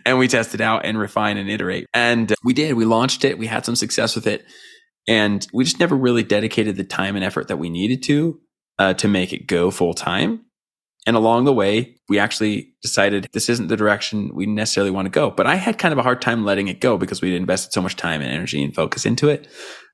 and 0.06 0.18
we 0.18 0.28
test 0.28 0.54
it 0.54 0.60
out 0.60 0.84
and 0.84 0.98
refine 0.98 1.38
and 1.38 1.48
iterate. 1.48 1.86
And 1.94 2.34
we 2.44 2.52
did. 2.52 2.74
We 2.74 2.84
launched 2.84 3.24
it. 3.24 3.38
We 3.38 3.46
had 3.46 3.64
some 3.64 3.76
success 3.76 4.14
with 4.14 4.26
it. 4.26 4.44
And 5.08 5.46
we 5.52 5.64
just 5.64 5.80
never 5.80 5.96
really 5.96 6.22
dedicated 6.22 6.76
the 6.76 6.84
time 6.84 7.16
and 7.16 7.24
effort 7.24 7.48
that 7.48 7.58
we 7.58 7.70
needed 7.70 8.02
to 8.04 8.40
uh, 8.78 8.94
to 8.94 9.08
make 9.08 9.32
it 9.32 9.46
go 9.46 9.70
full 9.70 9.94
time. 9.94 10.45
And 11.06 11.16
along 11.16 11.44
the 11.44 11.52
way, 11.52 11.96
we 12.08 12.18
actually 12.18 12.74
decided 12.82 13.28
this 13.32 13.48
isn't 13.48 13.68
the 13.68 13.76
direction 13.76 14.34
we 14.34 14.44
necessarily 14.44 14.90
want 14.90 15.06
to 15.06 15.10
go. 15.10 15.30
But 15.30 15.46
I 15.46 15.54
had 15.54 15.78
kind 15.78 15.92
of 15.92 15.98
a 15.98 16.02
hard 16.02 16.20
time 16.20 16.44
letting 16.44 16.66
it 16.66 16.80
go 16.80 16.98
because 16.98 17.22
we'd 17.22 17.36
invested 17.36 17.72
so 17.72 17.80
much 17.80 17.94
time 17.94 18.20
and 18.20 18.30
energy 18.30 18.62
and 18.62 18.74
focus 18.74 19.06
into 19.06 19.28
it 19.28 19.46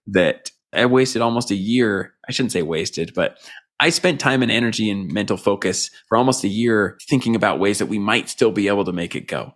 that 0.07 0.51
I 0.73 0.87
wasted 0.87 1.21
almost 1.21 1.51
a 1.51 1.55
year. 1.55 2.15
I 2.27 2.33
shouldn't 2.33 2.53
say 2.53 2.63
wasted, 2.63 3.13
but 3.15 3.37
I 3.79 3.91
spent 3.91 4.21
time 4.21 4.43
and 4.43 4.51
energy 4.51 4.91
and 4.91 5.13
mental 5.13 5.37
focus 5.37 5.91
for 6.09 6.17
almost 6.17 6.45
a 6.45 6.49
year 6.49 6.99
thinking 7.09 7.37
about 7.37 7.59
ways 7.61 7.79
that 7.79 7.87
we 7.87 7.99
might 7.99 8.29
still 8.29 8.53
be 8.53 8.69
able 8.69 8.85
to 8.85 8.93
make 8.93 9.15
it 9.15 9.27
go 9.27 9.53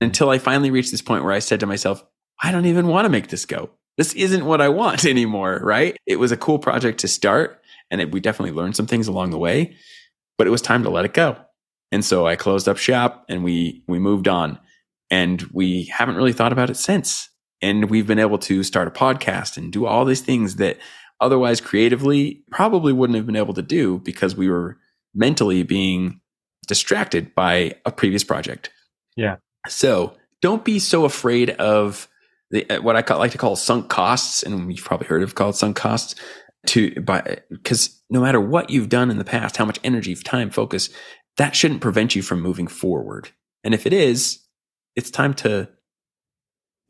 until 0.00 0.28
I 0.28 0.38
finally 0.38 0.70
reached 0.70 0.90
this 0.90 1.02
point 1.02 1.24
where 1.24 1.32
I 1.32 1.38
said 1.38 1.60
to 1.60 1.66
myself, 1.66 2.04
I 2.42 2.52
don't 2.52 2.66
even 2.66 2.88
want 2.88 3.04
to 3.04 3.10
make 3.10 3.28
this 3.28 3.46
go. 3.46 3.70
This 3.96 4.12
isn't 4.14 4.44
what 4.44 4.60
I 4.60 4.68
want 4.68 5.04
anymore, 5.06 5.60
right? 5.62 5.96
It 6.06 6.16
was 6.16 6.32
a 6.32 6.36
cool 6.36 6.58
project 6.58 7.00
to 7.00 7.08
start 7.08 7.62
and 7.90 8.00
it, 8.00 8.12
we 8.12 8.20
definitely 8.20 8.54
learned 8.54 8.76
some 8.76 8.86
things 8.86 9.08
along 9.08 9.30
the 9.30 9.38
way, 9.38 9.76
but 10.40 10.46
it 10.46 10.50
was 10.50 10.62
time 10.62 10.82
to 10.82 10.88
let 10.88 11.04
it 11.04 11.12
go. 11.12 11.36
And 11.92 12.02
so 12.02 12.26
I 12.26 12.34
closed 12.34 12.66
up 12.66 12.78
shop 12.78 13.26
and 13.28 13.44
we 13.44 13.84
we 13.86 13.98
moved 13.98 14.26
on 14.26 14.58
and 15.10 15.42
we 15.52 15.84
haven't 15.84 16.16
really 16.16 16.32
thought 16.32 16.50
about 16.50 16.70
it 16.70 16.78
since. 16.78 17.28
And 17.60 17.90
we've 17.90 18.06
been 18.06 18.18
able 18.18 18.38
to 18.38 18.62
start 18.62 18.88
a 18.88 18.90
podcast 18.90 19.58
and 19.58 19.70
do 19.70 19.84
all 19.84 20.06
these 20.06 20.22
things 20.22 20.56
that 20.56 20.78
otherwise 21.20 21.60
creatively 21.60 22.42
probably 22.50 22.90
wouldn't 22.90 23.18
have 23.18 23.26
been 23.26 23.36
able 23.36 23.52
to 23.52 23.60
do 23.60 23.98
because 23.98 24.34
we 24.34 24.48
were 24.48 24.78
mentally 25.14 25.62
being 25.62 26.22
distracted 26.66 27.34
by 27.34 27.74
a 27.84 27.92
previous 27.92 28.24
project. 28.24 28.70
Yeah. 29.16 29.36
So 29.68 30.16
don't 30.40 30.64
be 30.64 30.78
so 30.78 31.04
afraid 31.04 31.50
of 31.50 32.08
the, 32.50 32.64
what 32.80 32.96
I 32.96 33.14
like 33.14 33.32
to 33.32 33.38
call 33.38 33.56
sunk 33.56 33.90
costs, 33.90 34.42
and 34.42 34.74
you've 34.74 34.86
probably 34.86 35.06
heard 35.06 35.22
of 35.22 35.34
called 35.34 35.54
sunk 35.54 35.76
costs. 35.76 36.14
To 36.66 37.00
by 37.00 37.38
because 37.50 38.02
no 38.10 38.20
matter 38.20 38.40
what 38.40 38.70
you've 38.70 38.90
done 38.90 39.10
in 39.10 39.18
the 39.18 39.24
past, 39.24 39.56
how 39.56 39.64
much 39.64 39.78
energy, 39.82 40.14
time, 40.14 40.50
focus, 40.50 40.90
that 41.38 41.56
shouldn't 41.56 41.80
prevent 41.80 42.14
you 42.14 42.22
from 42.22 42.42
moving 42.42 42.66
forward. 42.66 43.30
And 43.64 43.72
if 43.72 43.86
it 43.86 43.92
is, 43.92 44.40
it's 44.94 45.10
time 45.10 45.34
to 45.34 45.68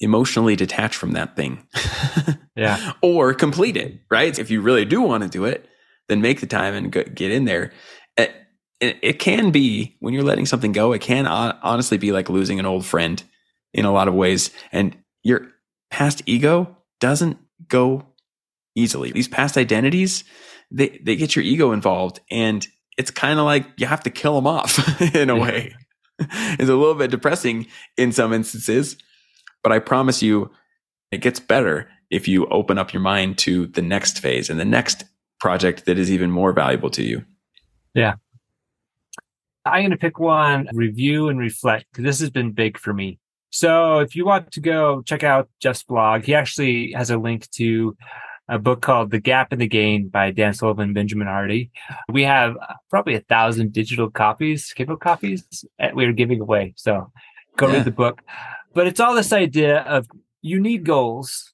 emotionally 0.01 0.57
detach 0.57 0.97
from 0.97 1.13
that 1.13 1.37
thing. 1.37 1.67
Yeah. 2.61 2.93
or 3.03 3.33
complete 3.35 3.77
it, 3.77 4.01
right? 4.11 4.39
If 4.39 4.51
you 4.51 4.61
really 4.61 4.85
do 4.85 5.01
want 5.01 5.23
to 5.23 5.29
do 5.29 5.45
it, 5.45 5.67
then 6.09 6.21
make 6.21 6.41
the 6.41 6.47
time 6.47 6.75
and 6.75 6.93
go, 6.93 7.03
get 7.03 7.31
in 7.31 7.47
there. 7.47 7.73
It, 8.17 8.33
it, 8.81 8.99
it 9.03 9.19
can 9.19 9.51
be 9.51 9.97
when 10.01 10.13
you're 10.13 10.23
letting 10.23 10.47
something 10.47 10.73
go, 10.73 10.93
it 10.93 11.01
can 11.01 11.27
honestly 11.27 11.97
be 11.97 12.13
like 12.13 12.29
losing 12.29 12.59
an 12.59 12.67
old 12.67 12.85
friend 12.85 13.23
in 13.73 13.85
a 13.85 13.93
lot 13.93 14.09
of 14.09 14.15
ways. 14.15 14.51
And 14.73 14.97
your 15.23 15.49
past 15.91 16.23
ego 16.27 16.77
doesn't 16.99 17.39
go 17.69 18.07
easily. 18.75 19.11
These 19.13 19.29
past 19.29 19.57
identities, 19.57 20.25
they, 20.71 21.01
they 21.03 21.17
get 21.17 21.35
your 21.37 21.45
ego 21.45 21.73
involved 21.73 22.21
and 22.31 22.67
it's 22.99 23.11
kind 23.11 23.39
of 23.39 23.45
like 23.45 23.67
you 23.77 23.87
have 23.87 24.03
to 24.05 24.11
kill 24.11 24.35
them 24.37 24.47
off 24.47 25.01
in 25.15 25.31
a 25.31 25.37
Yeah. 25.37 25.43
way. 25.43 25.75
it's 26.19 26.69
a 26.69 26.75
little 26.77 26.95
bit 26.95 27.11
depressing 27.11 27.67
in 27.97 28.13
some 28.13 28.33
instances, 28.33 28.97
but 29.63 29.73
I 29.73 29.79
promise 29.79 30.23
you 30.23 30.51
it 31.11 31.23
gets 31.23 31.41
better 31.41 31.89
if 32.11 32.29
you 32.29 32.47
open 32.47 32.77
up 32.79 32.93
your 32.93 33.01
mind 33.03 33.39
to 33.39 33.67
the 33.69 33.83
next 33.83 34.19
phase 34.19 34.51
and 34.51 34.61
the 34.61 34.65
next 34.65 35.05
project 35.41 35.87
that 35.87 35.99
is 35.99 36.11
even 36.11 36.31
more 36.31 36.53
valuable 36.53 36.91
to 36.91 37.03
you. 37.03 37.25
Yeah. 37.95 38.15
I'm 39.65 39.83
going 39.83 39.91
to 39.91 39.97
pick 39.97 40.19
one, 40.19 40.69
review 40.73 41.29
and 41.29 41.39
reflect, 41.39 41.87
because 41.93 42.05
this 42.05 42.21
has 42.21 42.31
been 42.31 42.53
big 42.53 42.79
for 42.79 42.93
me. 42.93 43.19
So 43.51 43.99
if 43.99 44.15
you 44.17 44.25
want 44.25 44.53
to 44.53 44.61
go 44.61 45.03
check 45.03 45.23
out 45.23 45.49
Jeff's 45.61 45.83
blog, 45.83 46.25
he 46.25 46.35
actually 46.35 46.93
has 46.93 47.11
a 47.11 47.19
link 47.19 47.49
to 47.53 47.97
a 48.51 48.59
book 48.59 48.83
called 48.83 49.11
The 49.11 49.21
Gap 49.21 49.53
and 49.53 49.61
the 49.61 49.67
Gain 49.69 50.09
by 50.09 50.31
Dan 50.33 50.53
Sullivan 50.53 50.85
and 50.85 50.95
Benjamin 50.95 51.29
Hardy. 51.29 51.71
We 52.11 52.25
have 52.25 52.57
uh, 52.57 52.75
probably 52.91 53.15
a 53.15 53.21
thousand 53.21 53.73
digital 53.73 54.11
copies, 54.11 54.73
Kindle 54.75 54.97
copies 54.97 55.65
that 55.79 55.95
we're 55.95 56.13
giving 56.13 56.41
away. 56.41 56.75
So 56.77 57.13
go 57.57 57.69
Yeah. 57.69 57.75
read 57.77 57.85
the 57.85 57.91
book. 57.93 58.23
But 58.75 58.87
it's 58.87 59.01
all 59.01 59.15
this 59.15 59.33
idea 59.33 59.79
of 59.83 60.07
you 60.43 60.61
need 60.61 60.85
goals, 60.85 61.53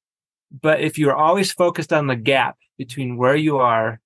but 0.63 0.81
if 0.81 0.99
you're 0.99 1.15
always 1.15 1.53
focused 1.53 1.93
on 1.93 2.07
the 2.07 2.17
gap 2.17 2.57
between 2.79 3.17
where 3.17 3.37
you 3.37 3.59
are 3.59 4.01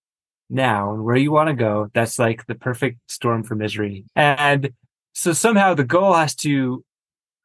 now 0.48 0.92
and 0.92 1.04
where 1.04 1.16
you 1.16 1.30
want 1.32 1.48
to 1.48 1.54
go, 1.54 1.88
that's 1.94 2.18
like 2.18 2.46
the 2.46 2.54
perfect 2.54 2.98
storm 3.08 3.42
for 3.44 3.54
misery. 3.54 4.04
And 4.16 4.72
so 5.12 5.32
somehow 5.32 5.74
the 5.74 5.84
goal 5.84 6.14
has 6.14 6.34
to 6.36 6.84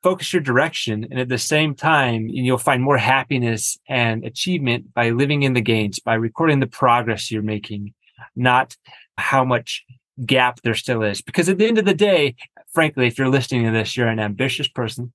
focus 0.06 0.32
your 0.32 0.42
direction. 0.44 1.08
And 1.10 1.20
at 1.20 1.30
the 1.30 1.40
same 1.40 1.74
time, 1.74 2.28
you'll 2.30 2.60
find 2.60 2.84
more 2.84 3.00
happiness 3.00 3.76
and 3.90 4.24
achievement 4.24 4.94
by 4.94 5.10
living 5.10 5.42
in 5.42 5.54
the 5.54 5.62
gains, 5.62 5.98
by 5.98 6.14
recording 6.14 6.60
the 6.60 6.68
progress 6.68 7.32
you're 7.32 7.42
making, 7.42 7.92
not 8.36 8.78
how 9.18 9.44
much 9.44 9.84
gap 10.24 10.62
there 10.62 10.76
still 10.76 11.02
is. 11.02 11.24
Because 11.24 11.50
at 11.50 11.58
the 11.58 11.66
end 11.66 11.80
of 11.80 11.86
the 11.86 11.96
day, 11.96 12.36
frankly, 12.72 13.08
if 13.08 13.18
you're 13.18 13.30
listening 13.30 13.66
to 13.66 13.72
this, 13.72 13.98
you're 13.98 14.08
an 14.08 14.20
ambitious 14.20 14.68
person. 14.68 15.12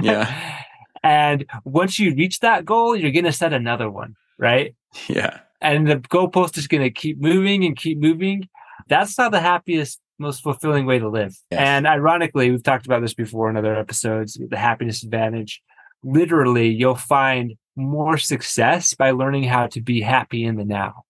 Yeah. 0.00 0.62
and 1.02 1.44
once 1.66 1.98
you 1.98 2.14
reach 2.14 2.40
that 2.40 2.64
goal, 2.64 2.96
you're 2.96 3.12
going 3.12 3.26
to 3.26 3.32
set 3.32 3.52
another 3.52 3.90
one, 3.90 4.16
right? 4.38 4.74
Yeah. 5.08 5.40
and 5.60 5.86
the 5.86 5.96
goalpost 5.96 6.56
is 6.56 6.68
going 6.68 6.84
to 6.84 6.90
keep 6.90 7.20
moving 7.20 7.64
and 7.64 7.76
keep 7.76 7.98
moving. 7.98 8.48
That's 8.88 9.18
not 9.18 9.32
the 9.32 9.40
happiest, 9.40 10.00
most 10.18 10.42
fulfilling 10.42 10.86
way 10.86 10.98
to 10.98 11.08
live. 11.08 11.36
Yes. 11.50 11.60
And 11.60 11.86
ironically, 11.86 12.50
we've 12.50 12.62
talked 12.62 12.86
about 12.86 13.02
this 13.02 13.14
before 13.14 13.50
in 13.50 13.56
other 13.56 13.74
episodes, 13.74 14.38
the 14.48 14.56
happiness 14.56 15.02
advantage. 15.02 15.62
Literally, 16.02 16.68
you'll 16.68 16.94
find 16.94 17.54
more 17.76 18.18
success 18.18 18.94
by 18.94 19.10
learning 19.10 19.44
how 19.44 19.66
to 19.68 19.80
be 19.80 20.00
happy 20.00 20.44
in 20.44 20.56
the 20.56 20.64
now, 20.64 21.02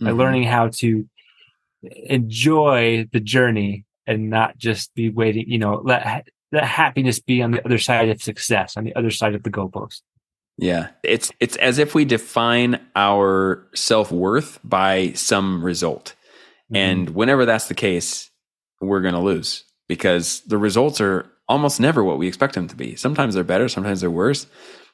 by 0.00 0.10
Mhm. 0.10 0.16
learning 0.16 0.42
how 0.44 0.68
to 0.68 1.08
enjoy 2.04 3.06
the 3.12 3.20
journey 3.20 3.84
and 4.06 4.30
not 4.30 4.56
just 4.56 4.94
be 4.94 5.10
waiting, 5.10 5.44
you 5.48 5.58
know, 5.58 5.80
let, 5.84 6.28
let 6.52 6.64
happiness 6.64 7.20
be 7.20 7.42
on 7.42 7.50
the 7.50 7.64
other 7.64 7.78
side 7.78 8.08
of 8.08 8.22
success, 8.22 8.76
on 8.76 8.84
the 8.84 8.94
other 8.94 9.10
side 9.10 9.34
of 9.34 9.42
the 9.42 9.50
goalpost. 9.50 10.02
Yeah. 10.58 10.88
It's 11.02 11.32
it's 11.38 11.56
as 11.56 11.78
if 11.78 11.94
we 11.94 12.04
define 12.04 12.80
our 12.94 13.66
self-worth 13.74 14.58
by 14.64 15.12
some 15.12 15.62
result. 15.62 16.14
Mm-hmm. 16.72 16.76
And 16.76 17.10
whenever 17.10 17.44
that's 17.44 17.68
the 17.68 17.74
case, 17.74 18.30
we're 18.80 19.00
going 19.00 19.14
to 19.14 19.20
lose 19.20 19.64
because 19.88 20.40
the 20.42 20.58
results 20.58 21.00
are 21.00 21.30
almost 21.48 21.80
never 21.80 22.02
what 22.02 22.18
we 22.18 22.28
expect 22.28 22.54
them 22.54 22.68
to 22.68 22.76
be. 22.76 22.96
Sometimes 22.96 23.34
they're 23.34 23.44
better, 23.44 23.68
sometimes 23.68 24.00
they're 24.00 24.10
worse, 24.10 24.46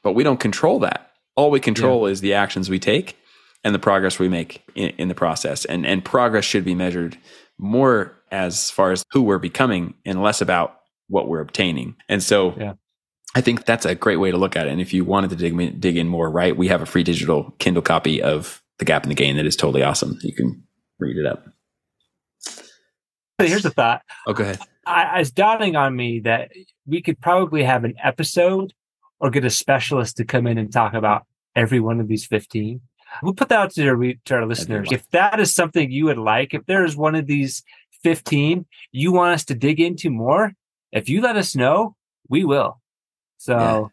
but 0.03 0.13
we 0.13 0.23
don't 0.23 0.39
control 0.39 0.79
that. 0.79 1.11
All 1.35 1.49
we 1.49 1.59
control 1.59 2.05
is 2.05 2.21
the 2.21 2.35
actions 2.35 2.69
we 2.69 2.79
take 2.79 3.17
and 3.63 3.73
the 3.73 3.79
progress 3.79 4.19
we 4.19 4.29
make 4.29 4.61
in, 4.75 4.89
in 4.97 5.07
the 5.07 5.15
process. 5.15 5.65
And 5.65 5.85
and 5.85 6.05
progress 6.05 6.45
should 6.45 6.63
be 6.63 6.75
measured 6.75 7.17
more 7.57 8.15
as 8.31 8.69
far 8.69 8.91
as 8.91 9.03
who 9.11 9.21
we're 9.23 9.39
becoming 9.39 9.95
and 10.05 10.21
less 10.21 10.41
about 10.41 10.79
what 11.07 11.27
we're 11.27 11.41
obtaining. 11.41 11.95
And 12.07 12.21
so 12.21 12.53
Yeah. 12.57 12.73
I 13.35 13.41
think 13.41 13.65
that's 13.65 13.85
a 13.85 13.95
great 13.95 14.17
way 14.17 14.29
to 14.29 14.37
look 14.37 14.55
at 14.55 14.67
it. 14.67 14.71
And 14.71 14.79
if 14.79 14.93
you 14.93 15.03
wanted 15.03 15.31
to 15.31 15.35
dig 15.35 15.79
dig 15.79 15.97
in 15.97 16.07
more, 16.07 16.29
right, 16.29 16.55
we 16.55 16.67
have 16.67 16.83
a 16.83 16.85
free 16.85 17.03
digital 17.03 17.55
Kindle 17.57 17.81
copy 17.81 18.21
of 18.21 18.61
The 18.77 18.85
Gap 18.85 19.03
and 19.03 19.11
the 19.11 19.15
Gain 19.15 19.37
that 19.37 19.45
is 19.47 19.55
totally 19.55 19.81
awesome. 19.81 20.19
You 20.21 20.35
can 20.35 20.63
read 20.99 21.17
it 21.17 21.25
up. 21.25 21.45
Here's 23.49 23.65
a 23.65 23.69
thought. 23.71 24.01
Oh, 24.27 24.33
go 24.33 24.43
ahead. 24.43 24.59
I, 24.85 25.21
it's 25.21 25.31
dawning 25.31 25.75
on 25.75 25.95
me 25.95 26.19
that 26.21 26.51
we 26.85 27.01
could 27.01 27.19
probably 27.21 27.63
have 27.63 27.83
an 27.85 27.93
episode 28.03 28.73
or 29.19 29.29
get 29.29 29.45
a 29.45 29.49
specialist 29.49 30.17
to 30.17 30.25
come 30.25 30.45
in 30.47 30.57
and 30.57 30.71
talk 30.71 30.93
about 30.93 31.25
every 31.55 31.79
one 31.79 31.99
of 32.01 32.07
these 32.07 32.25
15. 32.25 32.81
We'll 33.21 33.33
put 33.33 33.49
that 33.49 33.59
out 33.59 33.71
to, 33.71 33.87
our- 33.87 34.13
to 34.25 34.35
our 34.35 34.45
listeners. 34.45 34.89
If 34.91 35.09
that 35.11 35.39
is 35.39 35.53
something 35.53 35.91
you 35.91 36.05
would 36.05 36.17
like, 36.17 36.53
if 36.53 36.65
there 36.65 36.83
is 36.83 36.95
one 36.97 37.15
of 37.15 37.27
these 37.27 37.63
15 38.03 38.65
you 38.91 39.13
want 39.13 39.33
us 39.35 39.45
to 39.45 39.55
dig 39.55 39.79
into 39.79 40.09
more, 40.09 40.53
if 40.91 41.07
you 41.07 41.21
let 41.21 41.37
us 41.37 41.55
know, 41.55 41.95
we 42.27 42.43
will. 42.43 42.81
So 43.37 43.91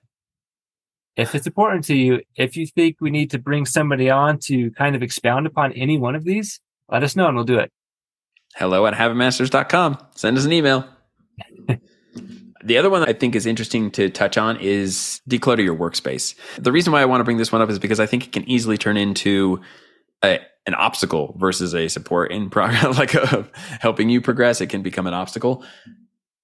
Yeah. 1.17 1.23
if 1.23 1.35
it's 1.35 1.47
important 1.47 1.85
to 1.85 1.95
you, 1.95 2.23
if 2.37 2.57
you 2.57 2.67
think 2.67 2.97
we 3.01 3.11
need 3.11 3.31
to 3.31 3.39
bring 3.39 3.67
somebody 3.67 4.11
on 4.11 4.39
to 4.47 4.71
kind 4.73 4.97
of 4.97 5.03
expound 5.03 5.47
upon 5.47 5.73
any 5.75 5.99
one 5.99 6.15
of 6.17 6.25
these, 6.25 6.61
let 6.89 7.05
us 7.05 7.15
know 7.15 7.27
and 7.29 7.37
we'll 7.37 7.45
do 7.45 7.59
it. 7.59 7.71
Hello 8.55 8.87
at 8.87 8.95
habitmasters.com. 8.95 9.99
Send 10.15 10.37
us 10.37 10.45
an 10.45 10.53
email. 10.53 10.87
the 12.65 12.79
other 12.79 12.91
one 12.91 13.01
that 13.01 13.09
I 13.09 13.13
think 13.13 13.35
is 13.35 13.47
interesting 13.47 13.91
to 13.93 14.11
touch 14.11 14.37
on 14.37 14.57
is 14.59 15.21
declutter 15.29 15.65
your 15.65 15.77
workspace. 15.77 16.35
The 16.59 16.73
reason 16.73 16.93
why 16.93 17.03
I 17.03 17.07
want 17.07 17.21
to 17.21 17.25
bring 17.25 17.39
this 17.39 17.53
one 17.53 17.63
up 17.63 17.71
is 17.71 17.79
because 17.79 18.01
I 18.01 18.07
think 18.07 18.27
it 18.27 18.33
can 18.33 18.49
easily 18.49 18.77
turn 18.77 18.97
into 18.97 19.61
a, 20.23 20.41
an 20.67 20.75
obstacle 20.75 21.35
versus 21.39 21.75
a 21.75 21.89
support 21.89 22.33
in 22.33 22.51
progress, 22.51 22.99
like 22.99 23.15
a, 23.15 23.49
helping 23.81 24.11
you 24.11 24.21
progress. 24.21 24.61
It 24.61 24.69
can 24.69 24.83
become 24.83 25.07
an 25.07 25.15
obstacle. 25.15 25.65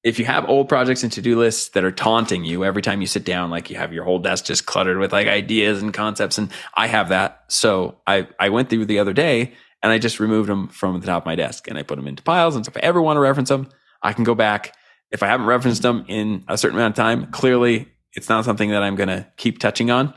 If 0.03 0.21
you 0.21 0.25
have 0.25 0.49
old 0.49 0.69
projects 0.69 1.03
and 1.03 1.11
to-do 1.11 1.37
lists 1.37 1.71
that 1.71 1.83
are 1.83 1.91
taunting 1.91 2.45
you 2.45 2.65
every 2.65 2.81
time 2.81 3.01
you 3.01 3.09
sit 3.09 3.25
down, 3.25 3.51
like 3.51 3.71
you 3.71 3.77
have 3.77 3.93
your 3.93 4.05
whole 4.05 4.21
desk 4.21 4.45
just 4.45 4.65
cluttered 4.65 4.99
with 4.99 5.13
like 5.13 5.27
ideas 5.27 5.83
and 5.83 5.93
concepts, 5.93 6.39
and 6.39 6.53
I 6.75 6.87
have 6.87 7.09
that. 7.09 7.43
So 7.49 7.97
I 8.07 8.29
I 8.39 8.51
went 8.51 8.71
through 8.71 8.85
the 8.85 9.01
other 9.01 9.13
day 9.13 9.55
and 9.87 9.93
I 9.93 9.99
just 9.99 10.19
removed 10.19 10.49
them 10.49 10.67
from 10.67 10.99
the 10.99 11.07
top 11.07 11.23
of 11.23 11.27
my 11.27 11.37
desk 11.37 11.69
and 11.69 11.79
I 11.79 11.85
put 11.85 11.95
them 11.95 12.09
into 12.09 12.21
piles. 12.21 12.57
And 12.57 12.67
so 12.67 12.71
if 12.71 12.77
I 12.77 12.81
ever 12.81 13.01
want 13.01 13.19
to 13.19 13.21
reference 13.21 13.51
them, 13.51 13.69
I 14.03 14.13
can 14.13 14.25
go 14.25 14.35
back. 14.35 14.75
If 15.13 15.23
I 15.23 15.29
haven't 15.29 15.47
referenced 15.47 15.83
them 15.83 16.05
in 16.09 16.43
a 16.49 16.59
certain 16.59 16.77
amount 16.77 16.99
of 16.99 17.05
time, 17.05 17.31
clearly 17.31 17.87
it's 18.13 18.29
not 18.29 18.45
something 18.45 18.71
that 18.71 18.83
I'm 18.83 18.97
going 18.97 19.11
to 19.11 19.29
keep 19.37 19.61
touching 19.61 19.93
on. 19.93 20.13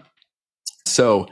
So 0.88 1.28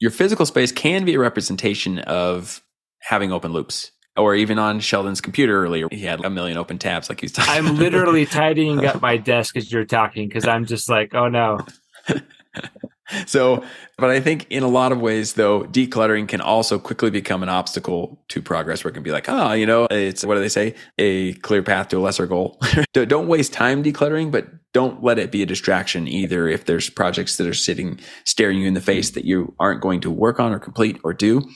your 0.00 0.10
physical 0.10 0.44
space 0.44 0.72
can 0.72 1.04
be 1.04 1.14
a 1.14 1.20
representation 1.20 2.00
of 2.00 2.60
having 2.98 3.30
open 3.30 3.52
loops. 3.52 3.92
Or 4.16 4.34
even 4.34 4.58
on 4.58 4.80
Sheldon's 4.80 5.20
computer 5.20 5.62
earlier, 5.64 5.86
he 5.92 6.00
had 6.00 6.24
a 6.24 6.30
million 6.30 6.58
open 6.58 6.78
tabs, 6.78 7.08
like 7.08 7.20
he's 7.20 7.30
talking. 7.30 7.52
I'm 7.52 7.76
literally 7.76 8.26
tidying 8.26 8.84
up 8.84 9.00
my 9.00 9.18
desk 9.18 9.56
as 9.56 9.70
you're 9.70 9.84
talking 9.84 10.26
because 10.26 10.48
I'm 10.48 10.66
just 10.66 10.88
like, 10.88 11.14
oh 11.14 11.28
no. 11.28 11.60
so, 13.26 13.64
but 13.98 14.10
I 14.10 14.20
think 14.20 14.46
in 14.50 14.62
a 14.62 14.68
lot 14.68 14.92
of 14.92 15.00
ways, 15.00 15.34
though, 15.34 15.64
decluttering 15.64 16.26
can 16.28 16.40
also 16.40 16.78
quickly 16.78 17.10
become 17.10 17.42
an 17.42 17.48
obstacle 17.48 18.22
to 18.28 18.40
progress 18.40 18.82
where 18.82 18.90
it 18.90 18.94
can 18.94 19.02
be 19.02 19.10
like, 19.10 19.28
oh, 19.28 19.52
you 19.52 19.66
know, 19.66 19.86
it's 19.90 20.24
what 20.24 20.34
do 20.34 20.40
they 20.40 20.48
say? 20.48 20.74
A 20.98 21.34
clear 21.34 21.62
path 21.62 21.88
to 21.88 21.98
a 21.98 22.00
lesser 22.00 22.26
goal. 22.26 22.60
Don't- 22.92 23.24
waste 23.24 23.54
time 23.54 23.82
decluttering, 23.82 24.30
but 24.30 24.46
don't 24.74 25.02
let 25.02 25.18
it 25.18 25.32
be 25.32 25.42
a 25.42 25.46
distraction 25.46 26.06
either. 26.06 26.46
If 26.46 26.66
there's 26.66 26.90
projects 26.90 27.36
that 27.36 27.46
are 27.46 27.54
sitting, 27.54 27.98
staring 28.24 28.58
you 28.58 28.68
in 28.68 28.74
the 28.74 28.80
face 28.82 29.10
that 29.12 29.24
you 29.24 29.54
aren't 29.58 29.80
going 29.80 30.00
to 30.02 30.10
work 30.10 30.38
on 30.38 30.52
or 30.52 30.58
complete 30.58 31.00
or 31.02 31.14
do. 31.14 31.48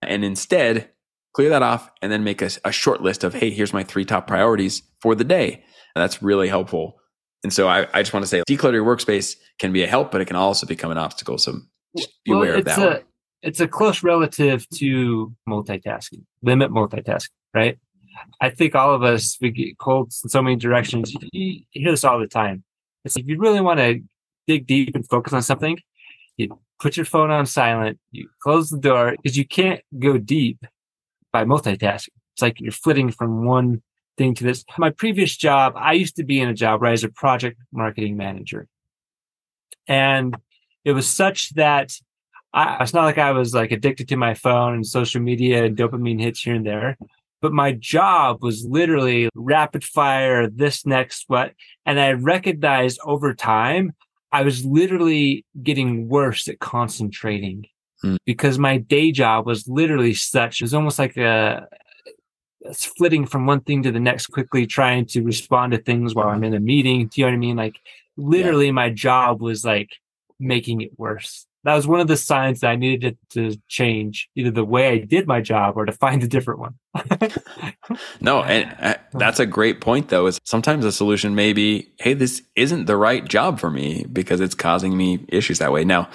And 0.00 0.24
instead, 0.24 0.88
clear 1.34 1.48
that 1.50 1.62
off 1.62 1.90
and 2.00 2.10
then 2.10 2.24
make 2.24 2.40
a, 2.40 2.50
a 2.64 2.72
short 2.72 3.02
list 3.02 3.24
of, 3.24 3.34
hey, 3.34 3.50
here's 3.50 3.72
my 3.72 3.82
three 3.82 4.04
top 4.04 4.26
priorities 4.26 4.82
for 5.00 5.14
the 5.14 5.24
day. 5.24 5.64
And 5.94 6.02
that's 6.02 6.22
really 6.22 6.48
helpful. 6.48 6.98
And 7.44 7.52
so 7.52 7.68
I, 7.68 7.86
I 7.92 8.02
just 8.02 8.12
want 8.12 8.22
to 8.24 8.28
say 8.28 8.42
declutter 8.48 8.74
your 8.74 8.84
workspace 8.84 9.36
can 9.58 9.72
be 9.72 9.82
a 9.82 9.86
help, 9.86 10.12
but 10.12 10.20
it 10.20 10.26
can 10.26 10.36
also 10.36 10.66
become 10.66 10.90
an 10.90 10.98
obstacle. 10.98 11.38
So 11.38 11.58
just 11.96 12.10
be 12.24 12.30
Well, 12.30 12.40
aware 12.40 12.52
of 12.54 12.60
it's 12.60 12.76
that. 12.76 12.78
a 12.78 12.90
one. 12.90 13.02
it's 13.42 13.60
a 13.60 13.68
close 13.68 14.02
relative 14.02 14.68
to 14.76 15.34
multitasking. 15.48 16.22
Limit 16.42 16.70
multitasking, 16.70 17.30
right? 17.54 17.78
I 18.40 18.50
think 18.50 18.74
all 18.74 18.94
of 18.94 19.02
us 19.02 19.38
we 19.40 19.50
get 19.50 19.78
pulled 19.78 20.12
in 20.22 20.28
so 20.30 20.42
many 20.42 20.56
directions. 20.56 21.12
You, 21.32 21.62
hear 21.70 21.90
this 21.90 22.04
all 22.04 22.20
the 22.20 22.26
time. 22.26 22.62
It's 23.04 23.16
if 23.16 23.26
you 23.26 23.38
really 23.38 23.60
want 23.60 23.80
to 23.80 24.00
dig 24.46 24.66
deep 24.66 24.94
and 24.94 25.08
focus 25.08 25.32
on 25.32 25.42
something, 25.42 25.78
you 26.36 26.58
put 26.78 26.96
your 26.96 27.06
phone 27.06 27.30
on 27.30 27.46
silent, 27.46 27.98
you 28.12 28.28
close 28.42 28.68
the 28.70 28.78
door 28.78 29.16
because 29.20 29.36
you 29.36 29.46
can't 29.46 29.80
go 29.98 30.18
deep 30.18 30.64
by 31.32 31.44
multitasking. 31.44 32.08
It's 32.34 32.42
like 32.42 32.60
you're 32.60 32.70
flitting 32.72 33.10
from 33.10 33.44
one 33.44 33.82
thing 34.18 34.34
to 34.34 34.44
this. 34.44 34.64
My 34.78 34.90
previous 34.90 35.36
job, 35.36 35.74
I 35.76 35.94
used 35.94 36.16
to 36.16 36.24
be 36.24 36.40
in 36.40 36.48
a 36.48 36.54
job 36.54 36.80
where 36.80 36.88
I 36.88 36.92
was 36.92 37.04
a 37.04 37.08
project 37.08 37.58
marketing 37.72 38.16
manager. 38.16 38.68
And 39.88 40.36
it 40.84 40.92
was 40.92 41.08
such 41.08 41.50
that 41.54 41.92
I, 42.52 42.82
it's 42.82 42.94
not 42.94 43.04
like 43.04 43.18
I 43.18 43.32
was 43.32 43.54
like 43.54 43.72
addicted 43.72 44.08
to 44.08 44.16
my 44.16 44.34
phone 44.34 44.74
and 44.74 44.86
social 44.86 45.20
media 45.20 45.64
and 45.64 45.76
dopamine 45.76 46.20
hits 46.20 46.42
here 46.42 46.54
and 46.54 46.66
there, 46.66 46.98
but 47.40 47.52
my 47.52 47.72
job 47.72 48.42
was 48.42 48.64
literally 48.64 49.28
rapid 49.34 49.82
fire, 49.84 50.48
this 50.48 50.84
next 50.84 51.24
what. 51.28 51.52
And 51.86 51.98
I 51.98 52.12
recognized 52.12 53.00
over 53.04 53.34
time, 53.34 53.92
I 54.30 54.42
was 54.42 54.64
literally 54.64 55.44
getting 55.62 56.08
worse 56.08 56.48
at 56.48 56.58
concentrating 56.58 57.66
Hmm. 58.02 58.16
because 58.26 58.58
my 58.58 58.78
day 58.78 59.12
job 59.12 59.46
was 59.46 59.68
literally 59.68 60.12
such, 60.14 60.60
it 60.60 60.64
was 60.64 60.74
almost 60.74 60.98
like 60.98 61.16
a, 61.16 61.68
flitting 62.96 63.26
from 63.26 63.46
one 63.46 63.60
thing 63.60 63.82
to 63.82 63.92
the 63.92 64.00
next 64.00 64.26
quickly, 64.26 64.66
trying 64.66 65.06
to 65.06 65.22
respond 65.22 65.72
to 65.72 65.78
things 65.78 66.14
while 66.14 66.28
I'm 66.28 66.44
in 66.44 66.54
a 66.54 66.60
meeting. 66.60 67.08
Do 67.08 67.20
you 67.20 67.26
know 67.26 67.32
what 67.32 67.36
I 67.36 67.38
mean? 67.38 67.56
Like 67.56 67.80
literally 68.16 68.70
my 68.70 68.90
job 68.90 69.40
was 69.40 69.64
like 69.64 69.90
making 70.38 70.80
it 70.80 70.98
worse. 70.98 71.46
That 71.64 71.76
was 71.76 71.86
one 71.86 72.00
of 72.00 72.08
the 72.08 72.16
signs 72.16 72.60
that 72.60 72.70
I 72.70 72.76
needed 72.76 73.16
to 73.30 73.56
change 73.68 74.28
either 74.34 74.50
the 74.50 74.64
way 74.64 74.88
I 74.88 74.98
did 74.98 75.28
my 75.28 75.40
job 75.40 75.76
or 75.76 75.84
to 75.84 75.92
find 75.92 76.22
a 76.22 76.28
different 76.28 76.60
one. 76.60 76.74
No, 78.20 78.42
and 78.42 78.74
uh, 78.80 78.94
that's 79.12 79.40
a 79.40 79.46
great 79.46 79.80
point, 79.80 80.08
though. 80.08 80.26
Is 80.26 80.40
sometimes 80.44 80.84
the 80.84 80.92
solution 80.92 81.34
may 81.34 81.52
be, 81.52 81.92
hey, 81.98 82.14
this 82.14 82.42
isn't 82.56 82.86
the 82.86 82.96
right 82.96 83.26
job 83.26 83.58
for 83.58 83.70
me 83.70 84.06
because 84.10 84.40
it's 84.40 84.54
causing 84.54 84.96
me 84.96 85.24
issues 85.28 85.58
that 85.58 85.72
way. 85.72 85.84
Now, 85.84 86.08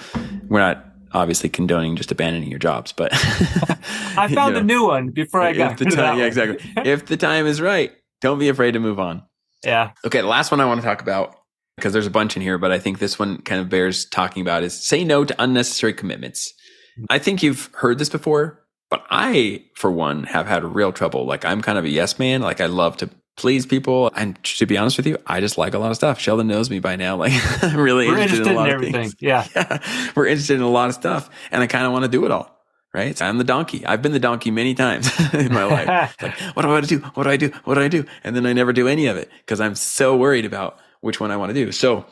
we're 0.48 0.60
not 0.60 0.87
obviously 1.12 1.48
condoning 1.48 1.96
just 1.96 2.10
abandoning 2.10 2.50
your 2.50 2.58
jobs, 2.58 2.92
but 2.92 3.10
I 3.12 4.28
found 4.34 4.54
you 4.54 4.60
a 4.60 4.64
new 4.64 4.86
one 4.86 5.10
before 5.10 5.40
I 5.40 5.52
got 5.52 5.78
the 5.78 5.84
rid 5.84 5.94
of 5.94 5.96
that 5.98 6.10
time, 6.10 6.18
yeah, 6.18 6.24
exactly. 6.26 6.72
if 6.84 7.06
the 7.06 7.16
time 7.16 7.46
is 7.46 7.60
right, 7.60 7.92
don't 8.20 8.38
be 8.38 8.48
afraid 8.48 8.72
to 8.72 8.80
move 8.80 8.98
on. 8.98 9.22
yeah. 9.64 9.92
Okay, 10.04 10.20
the 10.20 10.26
last 10.26 10.50
one 10.50 10.60
I 10.60 10.64
want 10.64 10.80
to 10.80 10.86
talk 10.86 11.02
about 11.02 11.36
because 11.76 11.92
there's 11.92 12.06
a 12.06 12.10
bunch 12.10 12.36
in 12.36 12.42
here, 12.42 12.58
but 12.58 12.72
I 12.72 12.78
think 12.78 12.98
this 12.98 13.18
one 13.18 13.40
kind 13.42 13.60
of 13.60 13.68
bears 13.68 14.04
talking 14.06 14.40
about 14.42 14.64
is 14.64 14.86
say 14.86 15.04
no 15.04 15.24
to 15.24 15.34
unnecessary 15.38 15.92
commitments. 15.92 16.52
Mm-hmm. 16.98 17.04
I 17.10 17.18
think 17.18 17.42
you've 17.42 17.70
heard 17.74 17.98
this 17.98 18.08
before, 18.08 18.64
but 18.90 19.04
I, 19.10 19.64
for 19.76 19.90
one, 19.90 20.24
have 20.24 20.46
had 20.46 20.64
real 20.64 20.92
trouble. 20.92 21.24
Like 21.24 21.44
I'm 21.44 21.62
kind 21.62 21.78
of 21.78 21.84
a 21.84 21.88
yes 21.88 22.18
man. 22.18 22.42
Like 22.42 22.60
I 22.60 22.66
love 22.66 22.96
to 22.98 23.10
please 23.38 23.64
people, 23.64 24.10
and 24.14 24.42
to 24.44 24.66
be 24.66 24.76
honest 24.76 24.96
with 24.98 25.06
you, 25.06 25.16
I 25.26 25.40
just 25.40 25.56
like 25.56 25.72
a 25.72 25.78
lot 25.78 25.90
of 25.90 25.96
stuff. 25.96 26.18
Sheldon 26.20 26.48
knows 26.48 26.68
me 26.68 26.80
by 26.80 26.96
now. 26.96 27.16
Like 27.16 27.32
I'm 27.62 27.78
really 27.80 28.08
We're 28.08 28.18
interested, 28.18 28.46
interested 28.46 28.50
in 28.50 28.56
a 28.56 28.56
lot 28.56 28.68
in 28.68 28.74
of 28.74 28.82
everything. 28.82 29.02
things. 29.10 29.16
Yeah. 29.20 29.46
Yeah, 29.54 30.12
we're 30.14 30.26
interested 30.26 30.54
in 30.56 30.62
a 30.62 30.68
lot 30.68 30.88
of 30.88 30.94
stuff, 30.94 31.30
and 31.50 31.62
I 31.62 31.66
kind 31.66 31.86
of 31.86 31.92
want 31.92 32.04
to 32.04 32.10
do 32.10 32.24
it 32.26 32.30
all. 32.30 32.54
Right? 32.92 33.16
So 33.16 33.26
I'm 33.26 33.38
the 33.38 33.44
donkey. 33.44 33.84
I've 33.86 34.02
been 34.02 34.12
the 34.12 34.18
donkey 34.18 34.50
many 34.50 34.74
times 34.74 35.08
in 35.34 35.52
my 35.52 35.64
life. 35.64 36.16
Like, 36.20 36.34
what 36.56 36.62
do 36.62 36.70
I 36.74 36.80
do? 36.80 36.98
What 36.98 37.24
do 37.24 37.30
I 37.30 37.36
do? 37.36 37.52
What 37.64 37.74
do 37.74 37.80
I 37.82 37.88
do? 37.88 38.04
And 38.24 38.34
then 38.34 38.44
I 38.46 38.52
never 38.54 38.72
do 38.72 38.88
any 38.88 39.06
of 39.06 39.16
it 39.16 39.30
because 39.40 39.60
I'm 39.60 39.74
so 39.74 40.16
worried 40.16 40.44
about 40.44 40.78
which 41.00 41.20
one 41.20 41.30
I 41.30 41.36
want 41.36 41.50
to 41.50 41.54
do. 41.54 41.70
So 41.70 42.06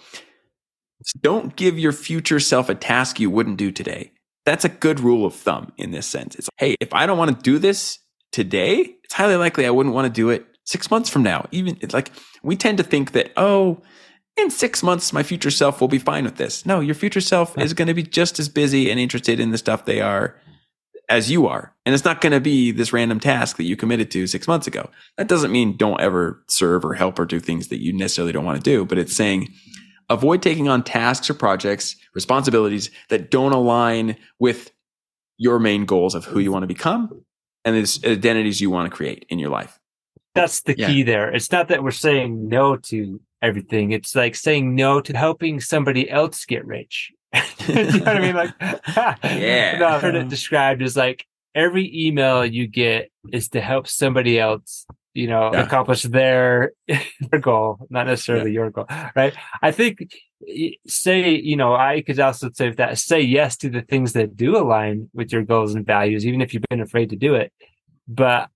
don't 1.22 1.56
give 1.56 1.78
your 1.78 1.92
future 1.92 2.38
self 2.38 2.68
a 2.68 2.74
task 2.74 3.18
you 3.18 3.30
wouldn't 3.30 3.56
do 3.56 3.72
today. 3.72 4.12
That's 4.44 4.64
a 4.64 4.68
good 4.68 5.00
rule 5.00 5.26
of 5.26 5.34
thumb 5.34 5.72
in 5.76 5.90
this 5.90 6.06
sense. 6.06 6.36
It's 6.36 6.48
hey, 6.58 6.76
if 6.80 6.92
I 6.94 7.06
don't 7.06 7.18
want 7.18 7.36
to 7.36 7.42
do 7.42 7.58
this 7.58 7.98
today, 8.30 8.96
it's 9.02 9.14
highly 9.14 9.36
likely 9.36 9.66
I 9.66 9.70
wouldn't 9.70 9.94
want 9.94 10.06
to 10.06 10.12
do 10.12 10.30
it 10.30 10.46
six 10.66 10.90
months 10.90 11.08
from 11.08 11.22
now. 11.22 11.46
Even 11.50 11.78
like 11.92 12.12
we 12.42 12.56
tend 12.56 12.78
to 12.78 12.84
think 12.84 13.12
that, 13.12 13.32
oh, 13.36 13.80
in 14.36 14.50
six 14.50 14.82
months, 14.82 15.12
my 15.12 15.22
future 15.22 15.50
self 15.50 15.80
will 15.80 15.88
be 15.88 15.98
fine 15.98 16.24
with 16.24 16.36
this. 16.36 16.66
No, 16.66 16.80
your 16.80 16.94
future 16.94 17.22
self 17.22 17.56
is 17.56 17.72
going 17.72 17.88
to 17.88 17.94
be 17.94 18.02
just 18.02 18.38
as 18.38 18.50
busy 18.50 18.90
and 18.90 19.00
interested 19.00 19.40
in 19.40 19.50
the 19.50 19.58
stuff 19.58 19.86
they 19.86 20.00
are 20.00 20.36
as 21.08 21.30
you 21.30 21.46
are. 21.46 21.72
And 21.86 21.94
it's 21.94 22.04
not 22.04 22.20
going 22.20 22.32
to 22.32 22.40
be 22.40 22.70
this 22.72 22.92
random 22.92 23.20
task 23.20 23.56
that 23.56 23.64
you 23.64 23.76
committed 23.76 24.10
to 24.10 24.26
six 24.26 24.46
months 24.46 24.66
ago. 24.66 24.90
That 25.16 25.28
doesn't 25.28 25.52
mean 25.52 25.76
don't 25.76 26.00
ever 26.00 26.42
serve 26.48 26.84
or 26.84 26.94
help 26.94 27.18
or 27.18 27.24
do 27.24 27.40
things 27.40 27.68
that 27.68 27.80
you 27.80 27.92
necessarily 27.92 28.32
don't 28.32 28.44
want 28.44 28.62
to 28.62 28.70
do, 28.70 28.84
but 28.84 28.98
it's 28.98 29.14
saying 29.14 29.48
avoid 30.10 30.42
taking 30.42 30.68
on 30.68 30.82
tasks 30.82 31.30
or 31.30 31.34
projects, 31.34 31.96
responsibilities 32.14 32.90
that 33.08 33.30
don't 33.30 33.52
align 33.52 34.16
with 34.38 34.72
your 35.38 35.58
main 35.58 35.84
goals 35.84 36.14
of 36.14 36.24
who 36.24 36.40
you 36.40 36.52
want 36.52 36.62
to 36.62 36.68
become 36.68 37.24
and 37.64 37.76
the 37.76 38.08
identities 38.10 38.60
you 38.60 38.70
want 38.70 38.90
to 38.90 38.96
create 38.96 39.26
in 39.28 39.38
your 39.38 39.50
life. 39.50 39.78
That's 40.36 40.62
the 40.62 40.74
Yeah. 40.78 40.86
key 40.88 41.02
there. 41.02 41.32
It's 41.34 41.50
not 41.50 41.68
that 41.68 41.82
we're 41.82 41.90
saying 41.90 42.48
no 42.48 42.76
to 42.76 43.20
everything. 43.42 43.92
It's 43.92 44.14
like 44.14 44.34
saying 44.34 44.74
no 44.74 45.00
to 45.00 45.16
helping 45.16 45.60
somebody 45.60 46.08
else 46.10 46.44
get 46.44 46.64
rich. 46.66 47.12
you 47.68 47.74
know 47.74 47.98
what 47.98 48.08
I 48.08 48.20
mean? 48.20 48.34
Like, 48.36 48.54
Yeah. 49.24 49.78
No, 49.78 49.86
I've 49.88 50.02
heard 50.02 50.14
it 50.14 50.28
described 50.28 50.82
as 50.82 50.96
like 50.96 51.26
every 51.54 51.90
email 52.06 52.44
you 52.44 52.66
get 52.66 53.10
is 53.32 53.48
to 53.50 53.60
help 53.60 53.88
somebody 53.88 54.38
else, 54.38 54.86
you 55.14 55.26
know, 55.26 55.50
Yeah. 55.52 55.62
accomplish 55.64 56.02
their 56.02 56.72
their 57.30 57.40
goal, 57.40 57.86
not 57.90 58.06
necessarily 58.06 58.52
your 58.52 58.70
goal, 58.70 58.86
right? 59.14 59.34
I 59.62 59.70
think 59.72 60.06
say, 60.86 61.30
you 61.30 61.56
know, 61.56 61.74
I 61.74 62.02
could 62.02 62.20
also 62.20 62.50
say 62.52 62.70
that 62.70 62.98
say 62.98 63.20
yes 63.20 63.56
to 63.58 63.70
the 63.70 63.82
things 63.82 64.12
that 64.12 64.36
do 64.36 64.56
align 64.56 65.08
with 65.14 65.32
your 65.32 65.42
goals 65.42 65.74
and 65.74 65.84
values, 65.86 66.26
even 66.26 66.40
if 66.40 66.52
you've 66.54 66.62
been 66.70 66.80
afraid 66.82 67.10
to 67.10 67.16
do 67.16 67.34
it. 67.34 67.52
But 68.08 68.50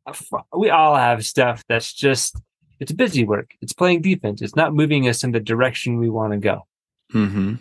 we 0.57 0.71
all 0.71 0.97
have 0.97 1.25
stuff 1.25 1.65
that's 1.69 1.93
just 1.93 2.37
it's 2.79 2.93
busy 2.93 3.25
work. 3.25 3.51
It's 3.61 3.73
playing 3.73 4.03
defense. 4.03 4.41
It's 4.43 4.57
not 4.57 4.73
moving 4.75 5.09
us 5.09 5.23
in 5.25 5.33
the 5.33 5.41
direction 5.41 5.99
we 5.99 6.09
want 6.09 6.33
to 6.33 6.39
go. 6.39 6.67
Mm-hmm. 7.13 7.55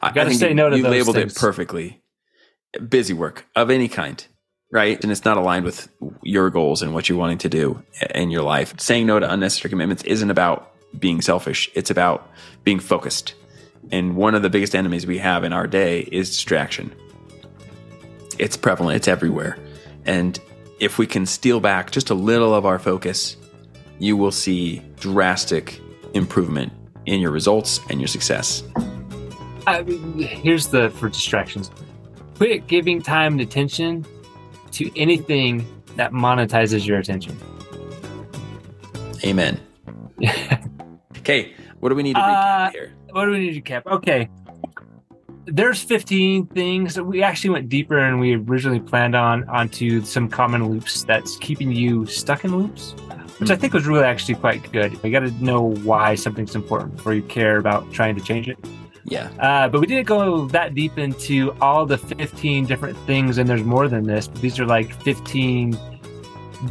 I, 0.00 0.12
gotta 0.12 0.30
I 0.30 0.32
say 0.32 0.48
you- 0.50 0.54
no 0.54 0.70
to 0.70 0.76
you 0.76 0.82
those 0.82 0.90
labeled 0.92 1.16
things. 1.16 1.36
it 1.36 1.38
perfectly. 1.38 2.02
Busy 2.88 3.12
work 3.14 3.46
of 3.56 3.70
any 3.70 3.88
kind, 3.88 4.24
right? 4.70 5.02
And 5.02 5.10
it's 5.10 5.24
not 5.24 5.36
aligned 5.36 5.64
with 5.64 5.88
your 6.22 6.50
goals 6.50 6.82
and 6.82 6.92
what 6.94 7.08
you're 7.08 7.18
wanting 7.18 7.38
to 7.38 7.48
do 7.48 7.82
in 8.14 8.30
your 8.30 8.42
life. 8.42 8.78
Saying 8.78 9.06
no 9.06 9.18
to 9.18 9.30
unnecessary 9.30 9.70
commitments 9.70 10.02
isn't 10.04 10.30
about 10.30 10.72
being 10.98 11.20
selfish. 11.22 11.70
It's 11.74 11.90
about 11.90 12.30
being 12.64 12.78
focused. 12.78 13.34
And 13.90 14.16
one 14.16 14.34
of 14.34 14.42
the 14.42 14.50
biggest 14.50 14.74
enemies 14.74 15.06
we 15.06 15.18
have 15.18 15.44
in 15.44 15.52
our 15.52 15.66
day 15.66 16.00
is 16.12 16.28
distraction. 16.30 16.94
It's 18.38 18.56
prevalent. 18.56 18.96
It's 18.96 19.08
everywhere. 19.08 19.58
And 20.04 20.38
if 20.80 20.98
we 20.98 21.06
can 21.06 21.26
steal 21.26 21.60
back 21.60 21.90
just 21.90 22.10
a 22.10 22.14
little 22.14 22.54
of 22.54 22.64
our 22.66 22.78
focus, 22.78 23.36
you 23.98 24.16
will 24.16 24.30
see 24.30 24.82
drastic 25.00 25.80
improvement 26.14 26.72
in 27.06 27.20
your 27.20 27.30
results 27.30 27.80
and 27.90 28.00
your 28.00 28.08
success. 28.08 28.62
I 29.66 29.82
mean, 29.82 30.18
here's 30.20 30.68
the 30.68 30.90
for 30.90 31.08
distractions. 31.08 31.70
Quit 32.36 32.66
giving 32.68 33.02
time 33.02 33.32
and 33.32 33.40
attention 33.40 34.06
to 34.72 34.90
anything 34.98 35.66
that 35.96 36.12
monetizes 36.12 36.86
your 36.86 36.98
attention. 36.98 37.36
Amen. 39.24 39.60
Okay, 41.18 41.52
what 41.80 41.90
do 41.90 41.94
we 41.94 42.02
need 42.02 42.14
to 42.14 42.20
Uh, 42.20 42.68
recap 42.68 42.72
here? 42.72 42.94
what 43.10 43.26
do 43.26 43.32
we 43.32 43.38
need 43.40 43.52
to 43.54 43.60
cap? 43.60 43.86
Okay. 43.86 44.30
There's 45.50 45.82
15 45.82 46.46
things. 46.48 46.94
that 46.94 47.04
We 47.04 47.22
actually 47.22 47.50
went 47.50 47.68
deeper 47.68 47.98
and 47.98 48.20
we 48.20 48.36
originally 48.36 48.80
planned 48.80 49.16
on 49.16 49.48
onto 49.48 50.02
some 50.02 50.28
common 50.28 50.68
loops 50.68 51.04
that's 51.04 51.36
keeping 51.38 51.72
you 51.72 52.04
stuck 52.04 52.44
in 52.44 52.54
loops, 52.54 52.92
which 53.38 53.50
I 53.50 53.56
think 53.56 53.72
was 53.72 53.86
really 53.86 54.04
actually 54.04 54.34
quite 54.34 54.70
good. 54.72 54.92
You 55.02 55.10
got 55.10 55.20
to 55.20 55.30
know 55.42 55.74
why 55.82 56.14
something's 56.16 56.54
important 56.54 56.96
before 56.96 57.14
you 57.14 57.22
care 57.22 57.56
about 57.56 57.90
trying 57.92 58.14
to 58.16 58.20
change 58.20 58.48
it. 58.48 58.58
Yeah. 59.04 59.30
Uh, 59.38 59.68
but 59.68 59.80
we 59.80 59.86
didn't 59.86 60.06
go 60.06 60.46
that 60.48 60.74
deep 60.74 60.98
into 60.98 61.56
all 61.62 61.86
the 61.86 61.96
15 61.96 62.66
different 62.66 62.98
things, 63.06 63.38
and 63.38 63.48
there's 63.48 63.64
more 63.64 63.88
than 63.88 64.04
this, 64.04 64.28
but 64.28 64.42
these 64.42 64.60
are 64.60 64.66
like 64.66 64.92
15 65.02 65.78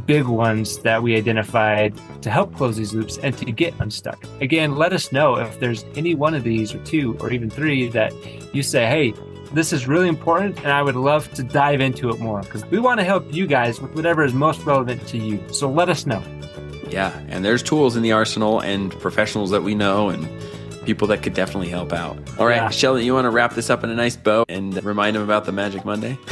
big 0.05 0.25
ones 0.25 0.79
that 0.79 1.01
we 1.01 1.15
identified 1.15 1.93
to 2.21 2.29
help 2.29 2.55
close 2.55 2.77
these 2.77 2.93
loops 2.93 3.17
and 3.19 3.37
to 3.37 3.45
get 3.51 3.73
unstuck. 3.79 4.23
Again, 4.41 4.75
let 4.75 4.93
us 4.93 5.11
know 5.11 5.35
if 5.35 5.59
there's 5.59 5.85
any 5.95 6.15
one 6.15 6.33
of 6.33 6.43
these, 6.43 6.73
or 6.73 6.83
two, 6.83 7.17
or 7.19 7.31
even 7.31 7.49
three 7.49 7.87
that 7.89 8.13
you 8.53 8.63
say, 8.63 8.85
hey, 8.85 9.13
this 9.53 9.71
is 9.71 9.87
really 9.87 10.09
important, 10.09 10.57
and 10.57 10.67
I 10.67 10.81
would 10.81 10.95
love 10.95 11.33
to 11.35 11.43
dive 11.43 11.79
into 11.79 12.09
it 12.09 12.19
more 12.19 12.41
because 12.41 12.65
we 12.65 12.79
want 12.79 12.99
to 12.99 13.05
help 13.05 13.33
you 13.33 13.47
guys 13.47 13.79
with 13.79 13.93
whatever 13.95 14.23
is 14.23 14.33
most 14.33 14.63
relevant 14.63 15.07
to 15.07 15.17
you. 15.17 15.41
So 15.53 15.69
let 15.69 15.89
us 15.89 16.05
know. 16.05 16.21
Yeah. 16.89 17.17
And 17.27 17.43
there's 17.43 17.63
tools 17.63 17.95
in 17.95 18.03
the 18.03 18.11
arsenal 18.11 18.61
and 18.61 18.91
professionals 18.99 19.51
that 19.51 19.63
we 19.63 19.75
know 19.75 20.09
and 20.09 20.27
people 20.87 21.05
that 21.09 21.21
could 21.21 21.33
definitely 21.33 21.67
help 21.67 21.91
out. 21.93 22.17
All 22.39 22.47
right, 22.47 22.55
Yeah. 22.55 22.69
Sheldon, 22.69 23.03
you 23.05 23.13
want 23.13 23.25
to 23.25 23.29
wrap 23.29 23.53
this 23.53 23.69
up 23.69 23.83
in 23.83 23.89
a 23.89 23.95
nice 23.95 24.15
bow 24.15 24.45
and 24.47 24.81
remind 24.83 25.15
them 25.17 25.21
about 25.23 25.43
the 25.45 25.51
Magic 25.51 25.85
Monday? 25.85 26.17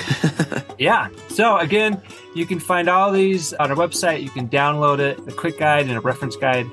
Yeah. 0.78 1.08
So 1.30 1.58
again, 1.58 2.02
you 2.34 2.46
can 2.46 2.60
find 2.60 2.90
all 2.90 3.10
these 3.10 3.54
on 3.54 3.72
our 3.72 3.78
website. 3.78 4.22
You 4.22 4.30
can 4.30 4.50
download 4.50 5.00
it, 5.00 5.18
a 5.26 5.32
quick 5.32 5.58
guide 5.58 5.88
and 5.88 5.96
a 5.98 6.02
reference 6.02 6.36
guide. 6.36 6.68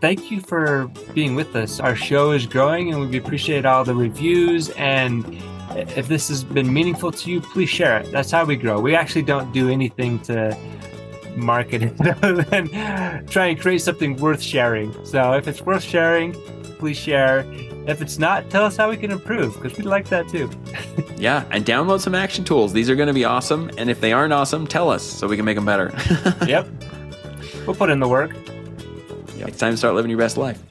Thank 0.00 0.32
you 0.32 0.40
for 0.40 0.88
being 1.14 1.36
with 1.36 1.54
us. 1.54 1.78
Our 1.78 1.94
show 1.94 2.32
is 2.32 2.44
growing 2.44 2.92
and 2.92 3.08
we 3.08 3.16
appreciate 3.16 3.64
all 3.64 3.84
the 3.84 3.94
reviews. 3.94 4.70
And 4.70 5.24
if 5.76 6.08
this 6.08 6.26
has 6.26 6.42
been 6.42 6.72
meaningful 6.72 7.12
to 7.12 7.30
you, 7.30 7.40
please 7.40 7.68
share 7.70 7.98
it. 8.00 8.10
That's 8.10 8.32
how 8.32 8.44
we 8.44 8.56
grow. 8.56 8.80
We 8.80 8.96
actually 8.96 9.22
don't 9.22 9.52
do 9.52 9.70
anything 9.70 10.18
to 10.22 10.56
market 11.36 11.84
it 11.84 11.94
other 12.24 12.42
than 12.42 12.66
try 13.28 13.46
and 13.46 13.60
create 13.60 13.80
something 13.82 14.16
worth 14.16 14.42
sharing. 14.42 14.92
So 15.04 15.34
if 15.34 15.46
it's 15.46 15.62
worth 15.62 15.84
sharing, 15.84 16.34
please 16.78 16.96
share. 16.96 17.44
If 17.86 18.02
it's 18.02 18.18
not, 18.18 18.50
tell 18.50 18.64
us 18.64 18.76
how 18.76 18.90
we 18.90 18.96
can 18.96 19.10
improve 19.10 19.54
because 19.54 19.76
we'd 19.76 19.86
like 19.86 20.08
that 20.08 20.28
too. 20.28 20.50
yeah. 21.16 21.44
And 21.50 21.64
download 21.64 22.00
some 22.00 22.14
action 22.14 22.44
tools. 22.44 22.72
These 22.72 22.90
are 22.90 22.96
going 22.96 23.08
to 23.08 23.14
be 23.14 23.24
awesome. 23.24 23.70
And 23.78 23.90
if 23.90 24.00
they 24.00 24.12
aren't 24.12 24.32
awesome, 24.32 24.66
tell 24.66 24.90
us 24.90 25.02
so 25.02 25.26
we 25.26 25.36
can 25.36 25.44
make 25.44 25.56
them 25.56 25.64
better. 25.64 25.92
yep. 26.46 26.68
We'll 27.66 27.76
put 27.76 27.90
in 27.90 28.00
the 28.00 28.08
work. 28.08 28.32
It's 29.38 29.58
time 29.58 29.72
to 29.72 29.76
start 29.76 29.94
living 29.94 30.10
your 30.10 30.18
best 30.18 30.36
life. 30.36 30.62